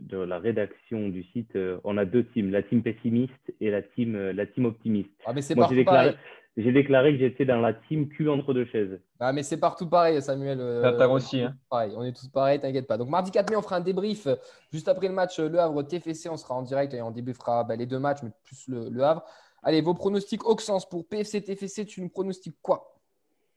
[0.00, 4.16] de, la rédaction du site, on a deux teams, la team pessimiste et la team,
[4.16, 5.10] la team optimiste.
[5.24, 6.16] Ah, mais c'est Moi, j'ai déclaré,
[6.56, 8.98] j'ai déclaré que j'étais dans la team cul entre deux chaises.
[9.20, 10.58] Ah, mais c'est partout pareil, Samuel.
[10.60, 11.42] Euh, aussi.
[11.42, 11.54] Hein.
[11.68, 12.96] Pareil, on est tous pareils, t'inquiète pas.
[12.96, 14.26] Donc, mardi 4 mai, on fera un débrief
[14.72, 16.30] juste après le match Le Havre-TFC.
[16.30, 19.04] On sera en direct et on débriefera bah, les deux matchs, mais plus le, le
[19.04, 19.22] Havre.
[19.62, 22.94] Allez, vos pronostics Auxence pour PFC TFC, tu nous pronostiques quoi?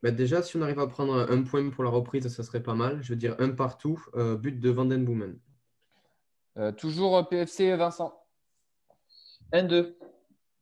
[0.02, 2.74] Bah déjà, si on arrive à prendre un point pour la reprise, ça serait pas
[2.74, 3.02] mal.
[3.02, 5.38] Je veux dire un partout, euh, but de Vandenboomen.
[6.58, 8.14] Euh, toujours PFC, Vincent.
[9.54, 9.96] 1-2.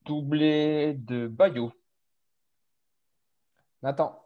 [0.05, 1.71] Doublé de Bayou.
[3.81, 4.19] Nathan.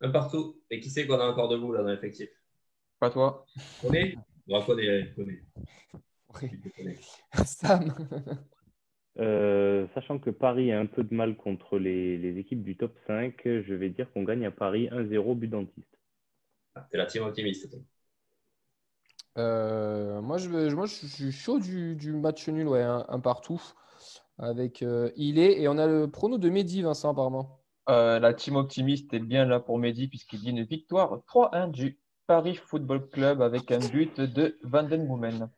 [0.00, 0.60] Un partout.
[0.70, 2.28] Et qui sait qu'on a encore debout là dans l'effectif?
[2.98, 3.46] Pas toi.
[3.80, 4.16] Connais
[4.48, 5.14] On connaît,
[6.76, 6.98] connaît.
[7.44, 7.94] Sam.
[9.18, 12.96] Euh, sachant que Paris a un peu de mal contre les, les, équipes du top
[13.06, 15.98] 5, je vais dire qu'on gagne à Paris 1-0 but dentiste.
[16.74, 17.70] Ah, T'es la team optimiste.
[17.70, 17.78] toi.
[19.38, 23.20] Euh, moi, je, veux- moi, je suis chaud du, du match nul, ouais, un, un
[23.20, 23.62] partout.
[24.38, 25.56] Avec euh, Ilé.
[25.58, 27.61] Et on a le prono de Mehdi, Vincent, apparemment.
[27.88, 31.98] Euh, la team optimiste est bien là pour Mehdi puisqu'il dit une victoire 3-1 du
[32.28, 35.50] Paris Football Club avec un but de Van Den Boomen.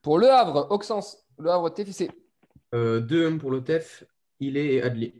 [0.00, 2.10] Pour Le Havre, Auxence, Le Havre TFC.
[2.74, 4.04] Euh, 2-1 pour le TEF,
[4.40, 5.12] il est Adli.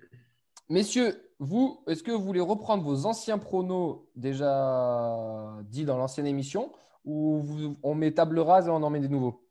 [0.70, 6.72] Messieurs, vous, est-ce que vous voulez reprendre vos anciens pronos déjà dits dans l'ancienne émission
[7.05, 9.41] ou vous- on met table rase et on en met des nouveaux?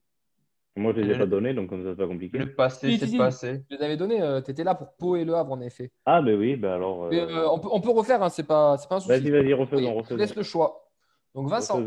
[0.78, 2.38] Moi, je les ai Le- pas donnés, donc comme ça, c'est pas compliqué.
[2.38, 3.18] Le passé, c'est si, le si.
[3.18, 3.64] passé.
[3.70, 5.92] Je les avais donnés, tu étais là pour Pau et Le Havre, en effet.
[6.06, 7.10] Ah, ben oui, ben alors.
[7.10, 9.10] Mais, euh, euh, on, peut, on peut refaire, hein, c'est pas, c'est pas un souci.
[9.10, 10.16] Vas-y, vas-y, refaisons, refaisons.
[10.18, 10.90] laisse le choix.
[11.36, 11.82] Donc Vincent.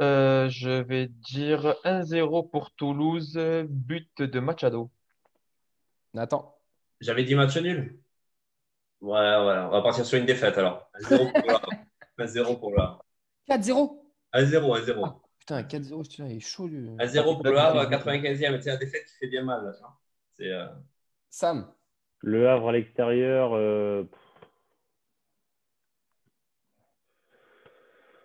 [0.00, 4.90] Euh, je vais dire 1-0 pour Toulouse, but de Machado.
[6.14, 6.56] Nathan.
[7.00, 7.98] J'avais dit match nul.
[9.00, 10.88] Ouais, ouais, on va partir sur une défaite alors.
[11.00, 11.60] 1-0 pour là.
[12.18, 12.98] 1-0 pour là.
[13.48, 14.00] 4-0.
[14.32, 15.12] 1-0, 1-0.
[15.46, 16.66] Putain, 4-0, je te dis, il est chaud.
[16.68, 16.88] lui.
[16.96, 18.60] 1-0 pour le Havre, 95e.
[18.62, 19.62] C'est la défaite qui fait bien mal.
[19.64, 19.98] là, tu vois.
[20.32, 20.48] C'est.
[20.50, 20.66] euh,
[21.28, 21.70] Sam.
[22.20, 23.52] Le Havre à l'extérieur.
[23.54, 24.04] euh.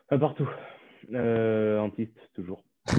[0.09, 0.49] Un partout.
[1.11, 2.63] Euh, en piste, toujours.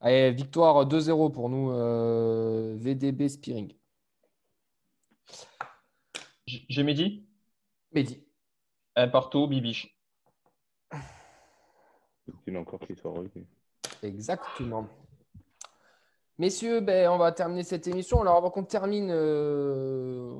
[0.00, 3.72] Allez, victoire 2-0 pour nous, euh, VDB Spearing.
[6.46, 7.26] J'ai Mehdi?
[7.92, 8.24] Mehdi.
[8.96, 9.97] Un partout, Bibiche.
[12.46, 13.46] Il a encore qu'il soit revenu.
[14.02, 14.86] Exactement.
[16.38, 18.20] Messieurs, ben, on va terminer cette émission.
[18.20, 20.32] Alors, avant qu'on termine, euh,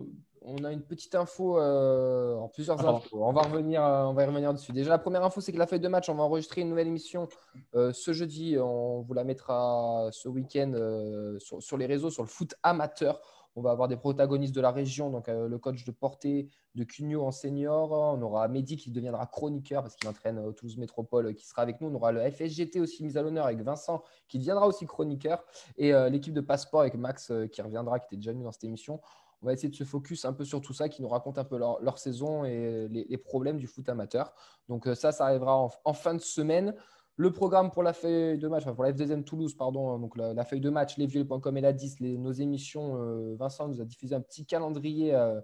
[0.42, 2.98] on a une petite info, euh, en plusieurs pardon.
[2.98, 3.24] infos.
[3.24, 4.72] On va, revenir, euh, on va y revenir dessus.
[4.72, 6.86] Déjà, la première info, c'est que la feuille de match, on va enregistrer une nouvelle
[6.86, 7.28] émission
[7.74, 8.56] euh, ce jeudi.
[8.58, 13.20] On vous la mettra ce week-end euh, sur, sur les réseaux, sur le foot amateur.
[13.58, 16.84] On va avoir des protagonistes de la région, donc euh, le coach de Porté, de
[16.84, 17.90] Cugno en senior.
[17.90, 21.62] On aura Mehdi qui deviendra chroniqueur parce qu'il entraîne euh, Toulouse Métropole euh, qui sera
[21.62, 21.88] avec nous.
[21.88, 25.42] On aura le FSGT aussi mis à l'honneur avec Vincent qui deviendra aussi chroniqueur.
[25.76, 29.00] Et l'équipe de Passeport avec Max qui reviendra, qui était déjà venu dans cette émission.
[29.42, 31.44] On va essayer de se focus un peu sur tout ça, qui nous raconte un
[31.44, 34.34] peu leur, saison et les, problèmes du foot amateur.
[34.68, 36.74] Donc ça, ça arrivera en fin de semaine.
[37.18, 40.44] Le programme pour la feuille de match, pour la F2M Toulouse, pardon, hein, donc la,
[40.44, 44.14] feuille de match, lesvieux.com et la 10, les- nos émissions, euh, Vincent nous a diffusé
[44.14, 45.40] un petit calendrier euh,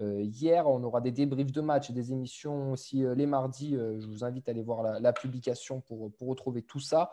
[0.00, 0.66] euh, hier.
[0.66, 3.72] On aura des débriefs de match et des émissions aussi les mardis.
[3.74, 7.10] Je vous invite à aller voir la, publication pour, retrouver tout ça.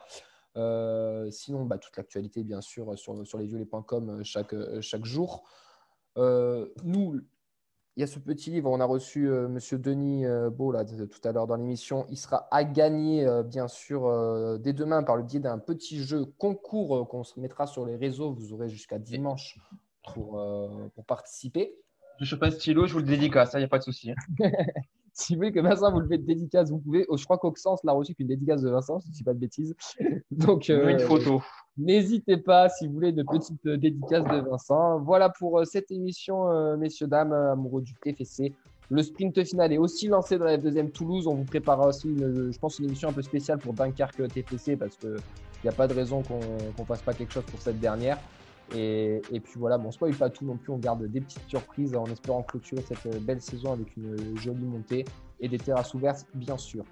[1.29, 5.43] Sinon, bah, toute l'actualité, bien sûr, sur, sur lesviolets.com chaque, chaque jour.
[6.15, 7.19] Nous,
[7.97, 10.83] il y a ce petit livre, on a reçu euh, Monsieur Denis euh, Beau là,
[10.83, 12.05] de- tout à l'heure dans l'émission.
[12.09, 16.03] Il sera à gagner, euh, bien sûr, euh, dès demain par le biais d'un petit
[16.03, 18.33] jeu concours qu'on se mettra sur les réseaux.
[18.33, 19.57] Vous aurez jusqu'à dimanche
[20.13, 20.43] pour,
[20.93, 21.75] pour participer.
[22.19, 24.11] Je chope un stylo, je vous le dédicace, il n'y a pas de souci.
[25.17, 27.05] Si vous voulez que Vincent vous le fait de dédicace, vous pouvez.
[27.07, 29.33] Oh, je crois qu'Oxens l'a reçu qu'une dédicace de Vincent, si je ne dis pas
[29.33, 29.73] de bêtises.
[30.31, 31.41] Donc, une euh, photo.
[31.77, 34.99] N'hésitez pas si vous voulez une petite euh, dédicace de Vincent.
[34.99, 38.53] Voilà pour euh, cette émission, messieurs, dames, amoureux du TFC.
[38.89, 41.27] Le sprint final est aussi lancé dans la deuxième Toulouse.
[41.27, 44.75] On vous prépare aussi, une, je pense, une émission un peu spéciale pour Dunkerque TFC
[44.75, 45.15] parce qu'il
[45.63, 48.19] n'y a pas de raison qu'on ne fasse pas quelque chose pour cette dernière.
[48.73, 50.71] Et, puis voilà, bon, spoil pas tout non plus.
[50.71, 54.65] On garde des petites surprises en espérant clôturer cette euh, belle saison avec une jolie
[54.65, 55.05] montée
[55.39, 56.83] et des terrasses ouvertes, bien sûr.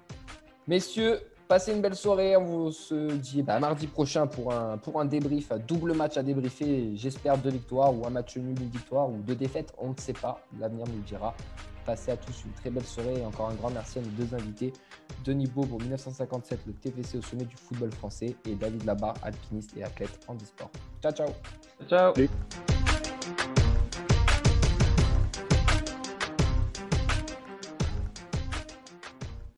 [0.68, 2.36] Messieurs, passez une belle soirée.
[2.36, 6.16] On vous se dit bah, mardi prochain pour un, pour un débrief, un double match
[6.16, 6.92] à débriefer.
[6.94, 9.74] J'espère deux victoires ou un match nul, une victoire ou deux défaites.
[9.78, 10.40] On ne sait pas.
[10.58, 11.34] L'avenir nous le dira.
[11.84, 14.34] Passez à tous une très belle soirée et encore un grand merci à nos deux
[14.34, 14.72] invités.
[15.24, 19.76] Denis Beau pour 1957, le TVC au sommet du football français et David Labarre, alpiniste
[19.76, 20.70] et athlète en e-sport.
[21.02, 21.28] Ciao, ciao.
[21.88, 22.14] Ciao.
[22.14, 22.73] Salut.